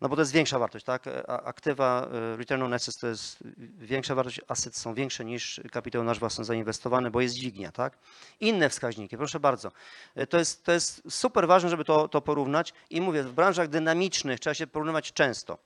[0.00, 1.04] No bo to jest większa wartość, tak?
[1.28, 3.38] Aktywa, y, return on assets to jest
[3.78, 7.98] większa wartość, assets są większe niż kapitał nasz własny zainwestowany, bo jest dźwignia, tak?
[8.40, 9.70] Inne wskaźniki, proszę bardzo.
[10.18, 13.68] Y, To jest, to jest super ważne, żeby to, to porównać i mówię, w branżach
[13.68, 15.58] dynamicznych trzeba się porównywać często.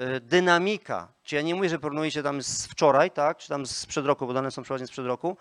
[0.00, 3.38] Y, Dynamika, czyli ja nie mówię, że porównujecie tam z wczoraj, tak?
[3.38, 5.36] Czy tam sprzed roku, bo dane są przeważnie sprzed roku,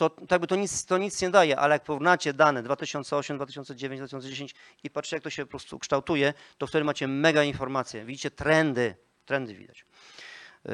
[0.00, 3.98] to, tak by to, nic, to nic nie daje, ale jak porównacie dane 2008, 2009,
[3.98, 8.04] 2010 i patrzycie, jak to się po prostu kształtuje, to wtedy macie mega informacje.
[8.04, 8.96] Widzicie trendy,
[9.26, 9.84] trendy widać.
[10.64, 10.72] Yy,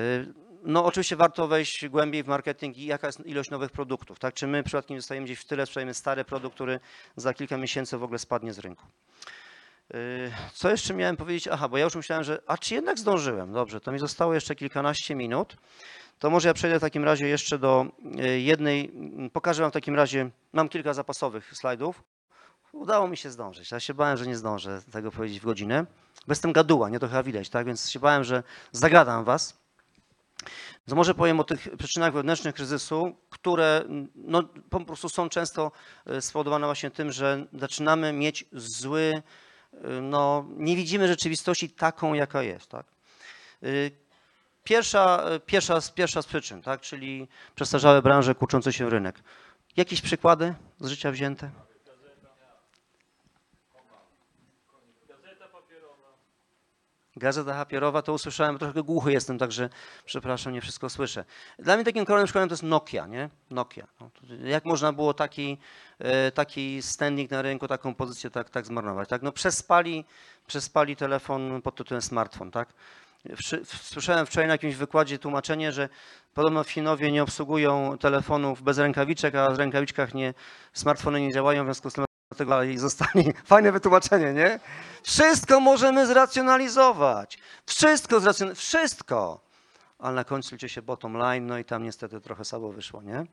[0.63, 4.35] No oczywiście warto wejść głębiej w marketing i jaka jest ilość nowych produktów, tak?
[4.35, 6.81] Czy my przypadkiem zostajemy gdzieś w tyle, sprzedajemy stary produkt, który
[7.17, 8.85] za kilka miesięcy w ogóle spadnie z rynku.
[9.95, 9.99] Yy,
[10.55, 11.49] Co jeszcze miałem powiedzieć?
[11.49, 13.53] Aha, bo ja już myślałem, że a czy jednak zdążyłem?
[13.53, 15.57] Dobrze, to mi zostało jeszcze kilkanaście minut.
[16.19, 17.87] To może ja przejdę w takim razie jeszcze do
[18.21, 18.93] y, jednej,
[19.33, 22.03] pokażę wam w takim razie, mam kilka zapasowych slajdów.
[22.73, 23.71] Udało mi się zdążyć.
[23.71, 25.87] Ja się bałem, że nie zdążę tego powiedzieć w godzinę.
[26.27, 27.67] Bo jestem gaduła, nie to chyba widać, tak?
[27.67, 28.43] Więc się bałem, że
[28.73, 29.59] zagadam was.
[30.89, 35.73] To może powiem o tych przyczynach wewnętrznych kryzysu, które no, po prostu są często
[36.11, 39.23] y, spowodowane właśnie tym, że zaczynamy mieć zły,
[39.75, 42.87] y, no, nie widzimy rzeczywistości taką, jaka jest, tak?
[44.67, 46.81] Pierwsza, pierwsza, pierwsza z przyczyn, tak?
[46.81, 49.23] czyli przestarzałe branże, kurczący się rynek.
[49.77, 51.51] Jakieś przykłady z życia wzięte?
[57.17, 59.69] Gazeta papierowa, to usłyszałem, trochę głuchy jestem, także
[60.05, 61.25] przepraszam, nie wszystko słyszę.
[61.59, 63.31] Dla mnie takim kolejnym przykładem to jest Nokia, nie?
[63.51, 63.87] Nokia.
[64.01, 64.11] No,
[64.45, 65.59] jak można było taki,
[65.99, 69.23] e, taki standing na rynku, taką pozycję tak, tak zmarnować, tak?
[69.23, 70.05] No przespali,
[70.47, 72.69] przespali telefon pod tytułem smartfon, tak?
[73.65, 75.89] Słyszałem wczoraj na jakimś wykładzie tłumaczenie, że
[76.35, 80.35] podobno Finowie nie obsługują telefonów bez rękawiczek, a w rękawiczkach nie,
[80.73, 83.33] smartfony nie działają, w związku z tym dlatego i zostali.
[83.45, 84.61] Fajne wytłumaczenie, nie?
[85.03, 87.39] Wszystko możemy zracjonalizować.
[87.67, 88.65] Wszystko zracjonalizować.
[88.65, 89.41] Wszystko.
[89.99, 93.27] Ale na końcu liczy się bottom line, no i tam niestety trochę słabo wyszło, nie?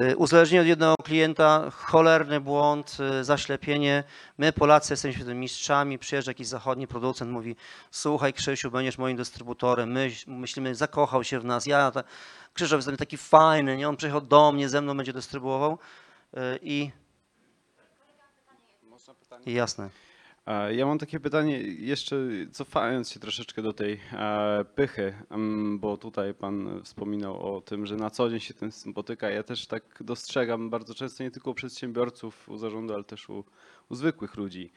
[0.00, 4.04] Y, Uzależnienie od jednego klienta, cholerny błąd, y, zaślepienie.
[4.38, 7.56] My Polacy jesteśmy tym mistrzami, przyjeżdża jakiś zachodni producent, mówi
[7.90, 12.04] słuchaj Krzysiu, będziesz moim dystrybutorem, my myślimy, zakochał się w nas, ja, ta,
[12.54, 13.88] Krzysztof jest taki fajny, nie?
[13.88, 15.78] on przyjechał do mnie, ze mną będzie dystrybuował
[16.34, 16.90] y, i,
[19.46, 19.90] i jasne.
[20.70, 22.16] Ja mam takie pytanie, jeszcze
[22.52, 27.96] cofając się troszeczkę do tej e, pychy, em, bo tutaj Pan wspominał o tym, że
[27.96, 29.30] na co dzień się tym spotyka.
[29.30, 33.44] Ja też tak dostrzegam bardzo często nie tylko u przedsiębiorców, u zarządu, ale też u,
[33.88, 34.72] u zwykłych ludzi.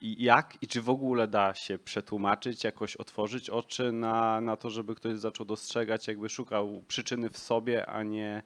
[0.00, 4.70] I jak i czy w ogóle da się przetłumaczyć, jakoś otworzyć oczy na, na to,
[4.70, 8.42] żeby ktoś zaczął dostrzegać, jakby szukał przyczyny w sobie, a nie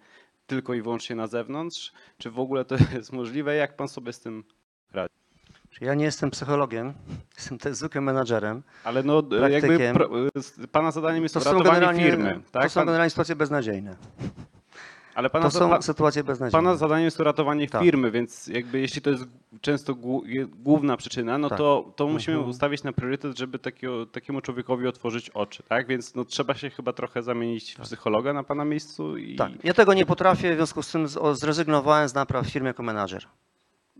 [0.46, 1.92] tylko i wyłącznie na zewnątrz?
[2.18, 3.54] Czy w ogóle to jest możliwe?
[3.54, 4.44] Jak Pan sobie z tym
[5.80, 6.92] Ja nie jestem psychologiem,
[7.38, 8.62] jestem też zwykłym menadżerem.
[8.84, 9.94] Ale no jakby Praktykiem.
[9.96, 12.62] pro, z- pana zadaniem jest To generalnie, firmy, tak?
[12.62, 13.96] to są generalnie sytuacje beznadziejne.
[15.14, 16.64] Ale pana, To są sytuacje beznadziejne.
[16.64, 17.82] pana zadaniem jest uratowanie Tak.
[17.82, 19.24] firmy, więc jakby jeśli to jest
[19.60, 19.94] często
[20.56, 21.58] główna przyczyna, no Tak.
[21.58, 22.50] to, to musimy Mhm.
[22.50, 25.86] ustawić na priorytet, żeby takiego, takiemu człowiekowi otworzyć oczy, tak?
[25.86, 29.52] Więc no, trzeba się chyba trochę zamienić w psychologa na pana miejscu i Tak.
[29.64, 33.24] Ja tego nie potrafię, w związku z tym zrezygnowałem z napraw w firmie jako menadżer.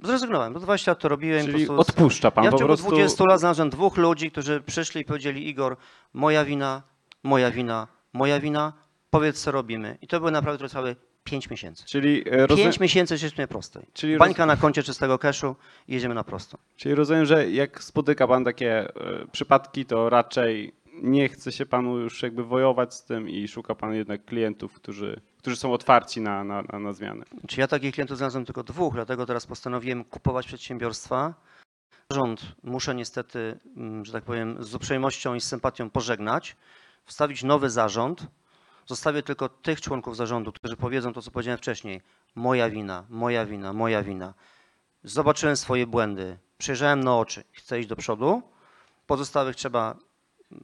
[0.03, 1.46] Zrezygnowałem, bo 20 lat to robiłem.
[1.46, 1.80] czyli prostu...
[1.80, 2.90] odpuszcza pan Ja w po ciągu prostu.
[2.90, 5.76] 20 lat znalazłem dwóch ludzi, którzy przyszli i powiedzieli Igor,
[6.14, 6.82] moja wina,
[7.22, 8.72] moja wina, moja wina,
[9.11, 9.98] powiedz co robimy.
[10.03, 11.84] I to były naprawdę które trwały 5 miesięcy.
[11.86, 13.86] Czyli, e, rozumiem, 5 miesięcy ścieżki prostej.
[13.92, 15.57] Czyli roz- Bańka na koncie czystego cashu
[15.88, 16.59] i jedziemy na prosto.
[16.76, 21.99] czyli rozumiem, że jak spotyka pan takie e, przypadki, to raczej nie chce się panu
[21.99, 26.45] już jakby wojować z tym i szuka pan jednak klientów, którzy, którzy są otwarci na,
[26.45, 27.24] na, na, zmiany.
[27.49, 31.34] Czy ja takich klientów znalazłem tylko dwóch, dlatego teraz postanowiłem kupować przedsiębiorstwa.
[32.12, 36.57] Rząd muszę niestety, mm, że tak powiem, z uprzejmością i z sympatią pożegnać,
[37.05, 38.26] wstawić nowy zarząd.
[38.86, 42.01] Zostawię tylko tych członków zarządu, którzy powiedzą to, co powiedziałem wcześniej.
[42.34, 44.34] Moja wina, moja wina, moja wina.
[45.05, 48.43] Zobaczyłem swoje błędy, przejrzałem na oczy, chcę iść do przodu.
[49.07, 49.97] Pozostałych trzeba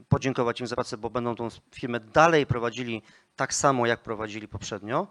[0.09, 3.03] podziękować im za pracę, bo będą tą firmę dalej prowadzili
[3.36, 5.07] tak samo, jak prowadzili poprzednio.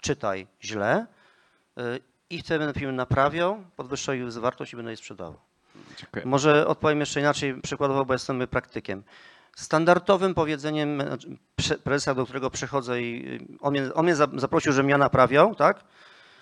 [0.00, 1.06] Czytaj źle.
[1.78, 2.00] y,
[2.30, 5.38] I wtedy będę firmę naprawiał, podwyższał jej wartość i będę jej sprzedawał.
[5.96, 6.26] Dziękuję.
[6.26, 9.02] Może odpowiem jeszcze inaczej, przykładowo, bo jestem praktykiem.
[9.56, 11.02] Standardowym powiedzeniem
[11.56, 14.98] prze- prezesa, do którego przychodzę i y, on mnie, on mnie za- zaprosił, żebym ja
[14.98, 15.84] naprawiał, tak?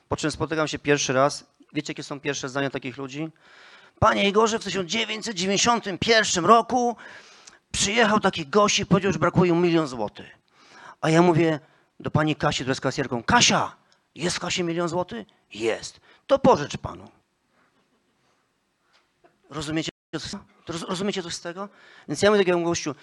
[0.08, 1.46] Po czym spotykam się pierwszy raz.
[1.72, 3.28] Wiecie, jakie są pierwsze zdania takich ludzi?
[3.98, 6.96] Panie Igorze, w 1991 roku
[7.72, 10.38] przyjechał taki gość i powiedział, że brakuje mu milion złotych.
[11.00, 11.60] A ja mówię
[12.00, 13.76] do pani Kasi, która jest kasjerką, Kasia,
[14.14, 15.26] jest w kasie milion złotych?
[15.54, 16.00] Jest.
[16.26, 17.10] To pożycz panu.
[19.50, 19.90] Rozumiecie,
[20.88, 21.68] rozumiecie coś z tego?
[22.08, 22.94] Więc ja mówię takiemu gościu,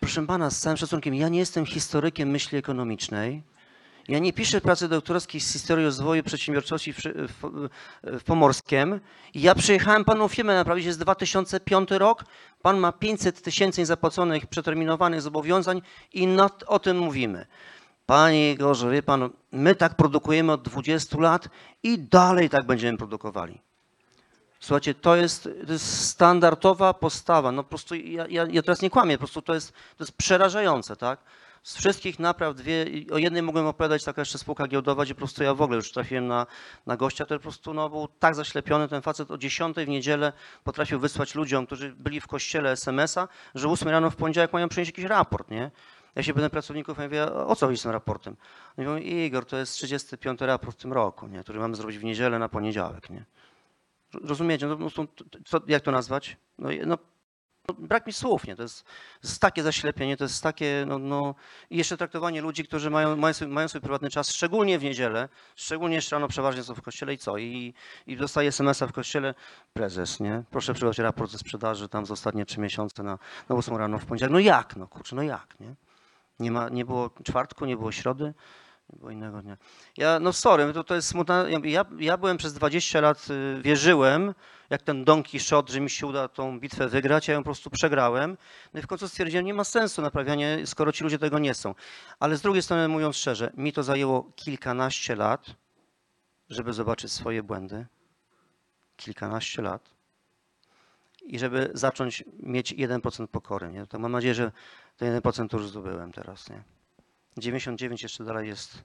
[0.00, 3.42] proszę pana, z całym szacunkiem, ja nie jestem historykiem myśli ekonomicznej.
[4.08, 7.68] Ja nie piszę pracy doktorskiej z historii rozwoju przedsiębiorczości w, w,
[8.02, 9.00] w Pomorskiem.
[9.34, 12.24] Ja przyjechałem panu firmę naprawić, jest 2005 rok.
[12.62, 15.82] Pan ma 500 tysięcy niezapłaconych, przeterminowanych zobowiązań
[16.12, 17.46] i nad, o tym mówimy.
[18.06, 21.48] Panie Igorze, wie pan, my tak produkujemy od 20 lat
[21.82, 23.60] i dalej tak będziemy produkowali.
[24.60, 27.52] Słuchajcie, to jest, to jest standardowa postawa.
[27.52, 30.12] No po prostu ja, ja, ja teraz nie kłamię, po prostu to jest, to jest
[30.12, 31.18] przerażające, tak?
[31.62, 35.42] Z wszystkich napraw dwie, o jednej mogłem opowiadać, taka jeszcze spółka giełdowa, gdzie po prostu
[35.42, 36.46] ja w ogóle już trafiłem na,
[36.86, 40.32] na gościa, który po prostu no, był tak zaślepiony, ten facet o 10 w niedzielę
[40.64, 44.88] potrafił wysłać ludziom, którzy byli w kościele SMS-a, że 8 rano w poniedziałek mają przynieść
[44.88, 45.70] jakiś raport, nie?
[46.14, 48.36] Ja się pytam pracowników, ja mówię, o co chodzi z tym raportem?
[48.78, 51.40] Oni mówią, Igor, to jest 35 raport w tym roku, nie?
[51.40, 53.24] który mamy zrobić w niedzielę na poniedziałek, nie?
[54.24, 54.66] Rozumiecie?
[54.66, 55.06] No, prostu,
[55.44, 56.36] co, jak to nazwać?
[56.58, 56.98] No, no,
[57.78, 58.56] brak mi słów, nie?
[58.56, 61.34] To jest, to jest takie zaślepienie, to jest takie, no, no
[61.70, 65.28] i jeszcze traktowanie ludzi, którzy mają, mają, swój, mają swój prywatny czas, szczególnie w niedzielę,
[65.56, 67.38] szczególnie jeszcze rano przeważnie są w kościele i co?
[67.38, 67.74] I,
[68.06, 69.34] i SMS-a w kościele,
[69.72, 70.42] prezes, nie?
[70.50, 74.06] Proszę przygotować raport ze sprzedaży tam z ostatnie trzy miesiące na, na 8 rano w
[74.06, 74.32] poniedziałek.
[74.32, 75.74] No jak, no kurczę, no jak, nie?
[76.40, 78.34] Nie, ma, nie było czwartku, nie było środy,
[78.92, 79.56] nie było innego dnia.
[79.96, 81.46] Ja, no sorry, to, to jest smutne.
[81.64, 84.34] Ja- Ja, byłem przez 20 lat, y, wierzyłem,
[84.70, 87.70] jak ten Don Quixote, że mi się uda tą bitwę wygrać, ja ją po prostu
[87.70, 88.36] przegrałem.
[88.74, 91.74] No i w końcu stwierdziłem, nie ma sensu naprawianie, skoro ci ludzie tego nie są.
[92.20, 95.46] Ale z drugiej strony, mówiąc szczerze, mi to zajęło kilkanaście lat,
[96.50, 97.86] żeby zobaczyć swoje błędy.
[98.96, 99.90] Kilkanaście lat.
[101.24, 103.72] I żeby zacząć mieć 1% pokory.
[103.72, 103.86] Nie?
[103.86, 104.52] To mam nadzieję, że
[104.96, 106.50] ten 1% to już zdobyłem teraz.
[106.50, 106.62] Nie?
[107.36, 108.84] 99 jeszcze dalej jest.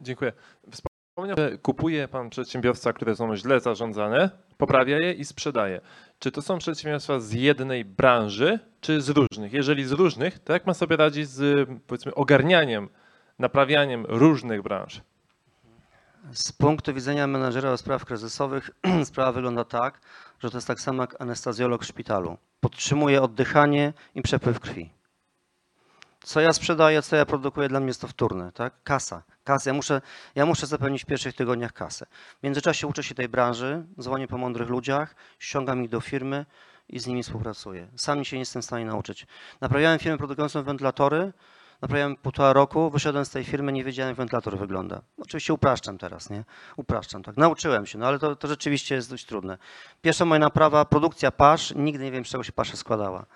[0.00, 0.32] Dziękuję.
[0.70, 5.80] Wspomniał, że kupuje pan przedsiębiorstwa, które są źle zarządzane, poprawia je i sprzedaje.
[6.18, 9.52] Czy to są przedsiębiorstwa z jednej branży, czy z różnych?
[9.52, 12.88] Jeżeli z różnych, to jak ma sobie radzić z powiedzmy ogarnianiem,
[13.38, 15.00] naprawianiem różnych branż?
[16.32, 18.70] Z punktu widzenia menadżera spraw kryzysowych
[19.04, 20.00] sprawa wygląda tak,
[20.40, 22.38] że to jest tak samo jak anestezjolog w szpitalu.
[22.60, 24.90] Podtrzymuje oddychanie i przepływ krwi.
[26.24, 28.74] Co ja sprzedaję, co ja produkuję, dla mnie jest to wtórne, tak?
[28.84, 29.22] Kasa.
[29.44, 29.70] Kasa.
[29.70, 30.00] Ja muszę,
[30.34, 32.06] ja muszę zapewnić w pierwszych tygodniach kasę.
[32.40, 36.46] W międzyczasie uczę się tej branży, dzwonię po mądrych ludziach, ściągam ich do firmy
[36.88, 37.88] i z nimi współpracuję.
[37.96, 39.26] Sam się nie jestem w stanie nauczyć.
[39.60, 41.32] Naprawiałem firmę produkującą wentylatory,
[41.82, 45.02] naprawiałem półtora roku, wyszedłem z tej firmy, nie wiedziałem jak wentylator wygląda.
[45.18, 46.44] Oczywiście upraszczam teraz, nie?
[46.76, 47.36] Upraszczam, tak.
[47.36, 49.58] Nauczyłem się, no ale to, to rzeczywiście jest dość trudne.
[50.02, 53.26] Pierwsza moja naprawa, produkcja pasz, nigdy nie wiem z czego się pasza składała.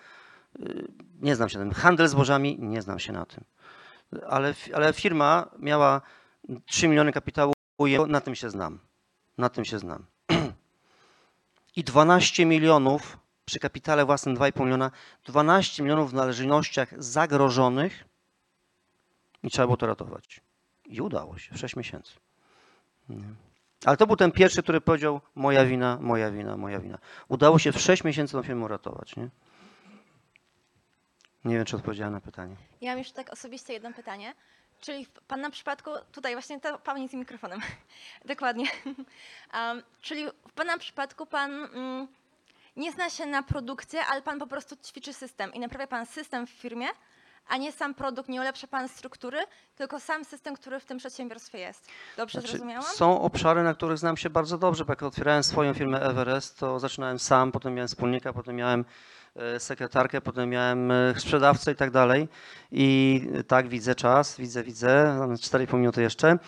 [0.58, 0.88] Yy,
[1.20, 1.74] Nie znam się na tym.
[1.74, 3.44] Handel zbożami, nie znam się na tym.
[4.28, 6.00] Ale, ale firma miała
[6.66, 7.52] 3 miliony kapitału,
[8.08, 8.78] na tym się znam.
[9.38, 10.06] Na tym się znam.
[11.76, 14.90] I 12 milionów przy kapitale własnym 2,5 miliona,
[15.24, 18.04] 12 milionów w należnościach zagrożonych
[19.42, 20.40] i trzeba było to ratować.
[20.86, 22.12] I udało się w 6 miesięcy.
[23.84, 26.98] Ale to był ten pierwszy, który powiedział moja wina, moja wina, moja wina.
[27.28, 29.16] Udało się w 6 miesięcy tą firmę uratować.
[29.16, 29.28] Nie?
[31.44, 32.56] Nie wiem, czy odpowiedziałem na pytanie.
[32.80, 34.34] Ja mam jeszcze tak osobiście jedno pytanie.
[34.80, 37.60] Czyli w Pana przypadku, tutaj właśnie to Pani z mikrofonem,
[38.24, 38.66] dokładnie.
[39.54, 42.08] Um, czyli w Pana przypadku Pan mm,
[42.76, 46.46] nie zna się na produkcji, ale Pan po prostu ćwiczy system i naprawia Pan system
[46.46, 46.86] w firmie,
[47.48, 49.38] a nie sam produkt, nie ulepsza Pan struktury,
[49.76, 51.88] tylko sam system, który w tym przedsiębiorstwie jest.
[52.16, 52.84] Dobrze Znaczy, zrozumiałam?
[52.84, 54.84] Są obszary, na których znam się bardzo dobrze.
[54.84, 58.84] bo Jak otwierałem swoją firmę Everest, to zaczynałem sam, potem miałem wspólnika, potem miałem
[59.36, 62.28] e, sekretarkę, potem miałem e, sprzedawcę i tak dalej.
[62.72, 66.38] I tak, widzę czas, widzę, widzę, mamy 4,5 minuty jeszcze.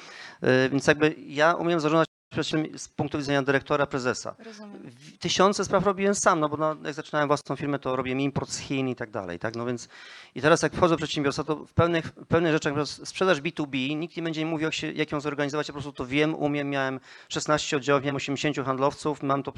[0.43, 4.35] E, Więc jakby ja umiem zarządzać przedsiębior- z punktu widzenia dyrektora, prezesa.
[4.39, 4.91] Rozumiem.
[5.19, 8.59] Tysiące spraw robiłem sam, no bo no, jak zaczynałem własną firmę, to robiłem import z
[8.59, 9.57] Chin i tak dalej, tak?
[9.57, 9.89] No więc
[10.35, 13.97] i teraz jak wchodzę w przedsiębiorstwo, to w pewnych, w pewnych rzeczach, na sprzedaż B2B,
[13.97, 16.35] nikt nie będzie mi mówił, jak, się, jak ją zorganizować, ja po prostu to wiem,
[16.35, 19.53] umiem, miałem 16 oddziałów, miałem 80 handlowców, mam to,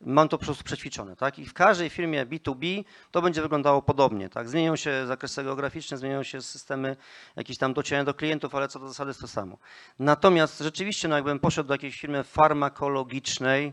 [0.00, 1.38] mam to po prostu przećwiczone, tak?
[1.38, 4.48] I w każdej firmie B2B to będzie wyglądało podobnie, tak?
[4.48, 6.96] Zmienią się zakresy geograficzne, zmienią się systemy
[7.36, 9.58] jakieś tam docierania do klientów, ale co do zasady jest to samo.
[9.98, 13.72] Natomiast rzeczywiście, no jakbym poszedł do jakiejś firmy farmakologicznej,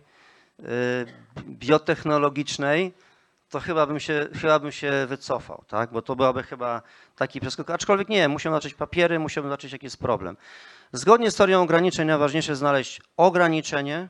[0.59, 0.63] y,
[1.43, 2.93] biotechnologicznej,
[3.49, 5.91] to chyba bym się, chyba bym się wycofał, tak?
[5.91, 6.81] Bo to byłaby chyba
[7.15, 7.69] taki przeskok.
[7.69, 10.38] Aczkolwiek nie, musiałem zobaczyć papiery, musiałem zobaczyć, jaki jest problem.
[10.91, 14.07] Zgodnie z teorią ograniczeń najważniejsze jest znaleźć ograniczenie,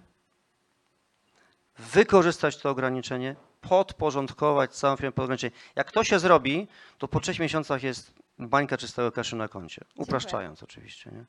[1.78, 5.52] wykorzystać to ograniczenie, podporządkować całą firmę pod ograniczenie.
[5.76, 6.68] Jak to się zrobi,
[6.98, 9.86] to po trzech miesiącach jest bańka czystego kaszu na koncie.
[9.96, 11.12] Upraszczając oczywiście.
[11.12, 11.26] Nie?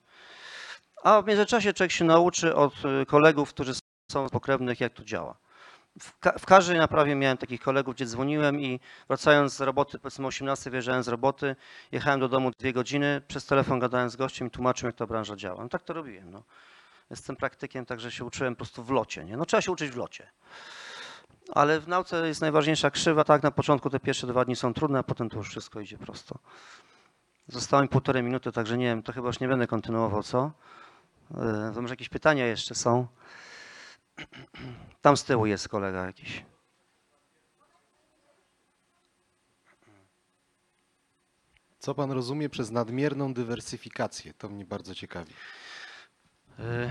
[1.05, 2.72] A w międzyczasie człowiek się nauczy od
[3.03, 3.72] y, kolegów, którzy
[4.12, 5.34] są pokrewnych, jak to działa.
[6.01, 10.24] W, ka- w każdej naprawie miałem takich kolegów, gdzie dzwoniłem i wracając z roboty, powiedzmy
[10.24, 11.57] o 18 wyjeżdżałem z roboty,
[11.92, 15.36] jechałem do domu dwie godziny, przez telefon gadałem z gościem i tłumaczyłem, jak ta branża
[15.36, 15.62] działa.
[15.62, 16.30] No tak to robiłem.
[16.30, 16.42] No.
[17.11, 19.24] Jestem praktykiem, także się uczyłem po prostu w locie.
[19.24, 19.36] Nie?
[19.36, 20.30] No trzeba się uczyć w locie.
[21.55, 24.99] Ale w nauce jest najważniejsza krzywa, tak, na początku te pierwsze dwa dni są trudne,
[24.99, 26.38] a potem to już wszystko idzie prosto.
[27.49, 30.51] Zostało mi półtorej minuty, także nie wiem, to chyba już nie będę kontynuował, co?
[31.74, 33.07] To może jakieś pytania jeszcze są?
[35.03, 36.45] Tam z tyłu jest kolega jakiś.
[41.79, 44.35] Co pan rozumie przez nadmierną dywersyfikację?
[44.35, 45.33] To mnie bardzo ciekawi.
[46.59, 46.91] Yy,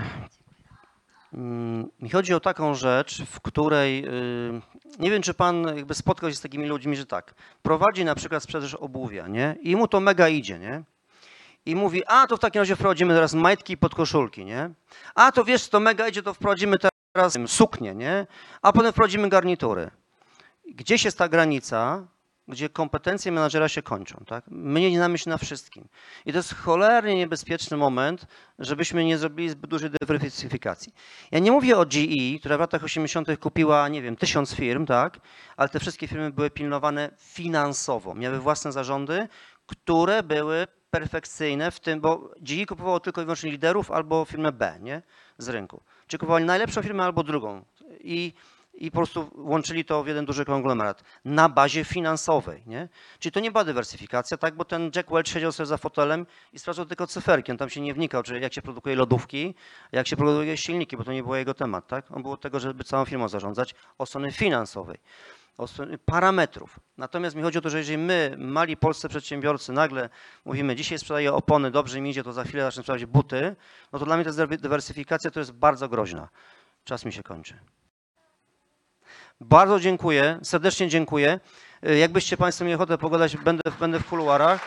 [1.32, 4.60] mm, Mi chodzi o taką rzecz, w której yy,
[4.98, 8.42] nie wiem, czy pan jakby spotkał się z takimi ludźmi, że tak, prowadzi na przykład
[8.42, 9.56] sprzedaż obuwia, nie?
[9.62, 10.82] I mu to mega idzie, nie?
[11.66, 14.70] I mówi, a to w takim razie wprowadzimy teraz majtki i podkoszulki, nie?
[15.14, 16.76] A to wiesz, to mega idzie, to wprowadzimy
[17.12, 18.26] teraz wiem, suknię, nie?
[18.62, 19.90] A potem wprowadzimy garnitury.
[20.66, 22.06] Gdzieś jest ta granica,
[22.48, 24.44] gdzie kompetencje menadżera się kończą, tak?
[24.48, 25.88] My nie znamy się na wszystkim.
[26.26, 28.26] I to jest cholernie niebezpieczny moment,
[28.58, 30.94] żebyśmy nie zrobili zbyt dużej dywersyfikacji.
[31.30, 33.28] Ja nie mówię o GE, która w latach 80.
[33.40, 35.20] kupiła, nie wiem, tysiąc firm, tak?
[35.56, 38.14] Ale te wszystkie firmy były pilnowane finansowo.
[38.14, 39.28] Miały własne zarządy,
[39.66, 44.78] które były perfekcyjne w tym, bo GE kupowało tylko i wyłącznie liderów albo firmę B,
[44.80, 45.02] nie?
[45.38, 45.82] Z rynku.
[46.06, 47.64] Czy kupowali najlepszą firmę albo drugą.
[48.00, 48.32] I
[48.78, 52.62] i po prostu łączyli to w jeden duży konglomerat na bazie finansowej.
[52.66, 52.88] Nie?
[53.18, 54.54] Czyli to nie była dywersyfikacja, tak?
[54.54, 57.52] bo ten Jack Welch siedział sobie za fotelem i sprawdzał tylko cyferki.
[57.52, 59.54] On tam się nie wnikał, czy jak się produkuje lodówki,
[59.92, 61.86] jak się produkuje silniki, bo to nie był jego temat.
[61.86, 62.10] Tak?
[62.10, 64.98] On był od tego, żeby całą firmą zarządzać od strony finansowej,
[66.04, 66.80] parametrów.
[66.96, 70.08] Natomiast mi chodzi o to, że jeżeli my, mali polscy przedsiębiorcy, nagle
[70.44, 73.56] mówimy, dzisiaj sprzedaję opony, dobrze mi idzie, to za chwilę zacznę sprzedawać buty,
[73.92, 76.28] no to dla mnie ta dywersyfikacja to jest bardzo groźna.
[76.84, 77.58] Czas mi się kończy.
[79.40, 81.40] Bardzo dziękuję, serdecznie dziękuję.
[81.86, 84.60] Y, Jakbyście Państwo mieli ochotę pogadać, będę, będę w kuluarach.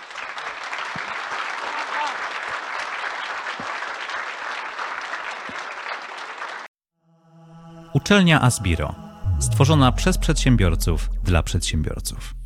[7.94, 9.11] Uczelnia Asbiro.
[9.42, 12.41] Stworzona przez przedsiębiorców dla przedsiębiorców.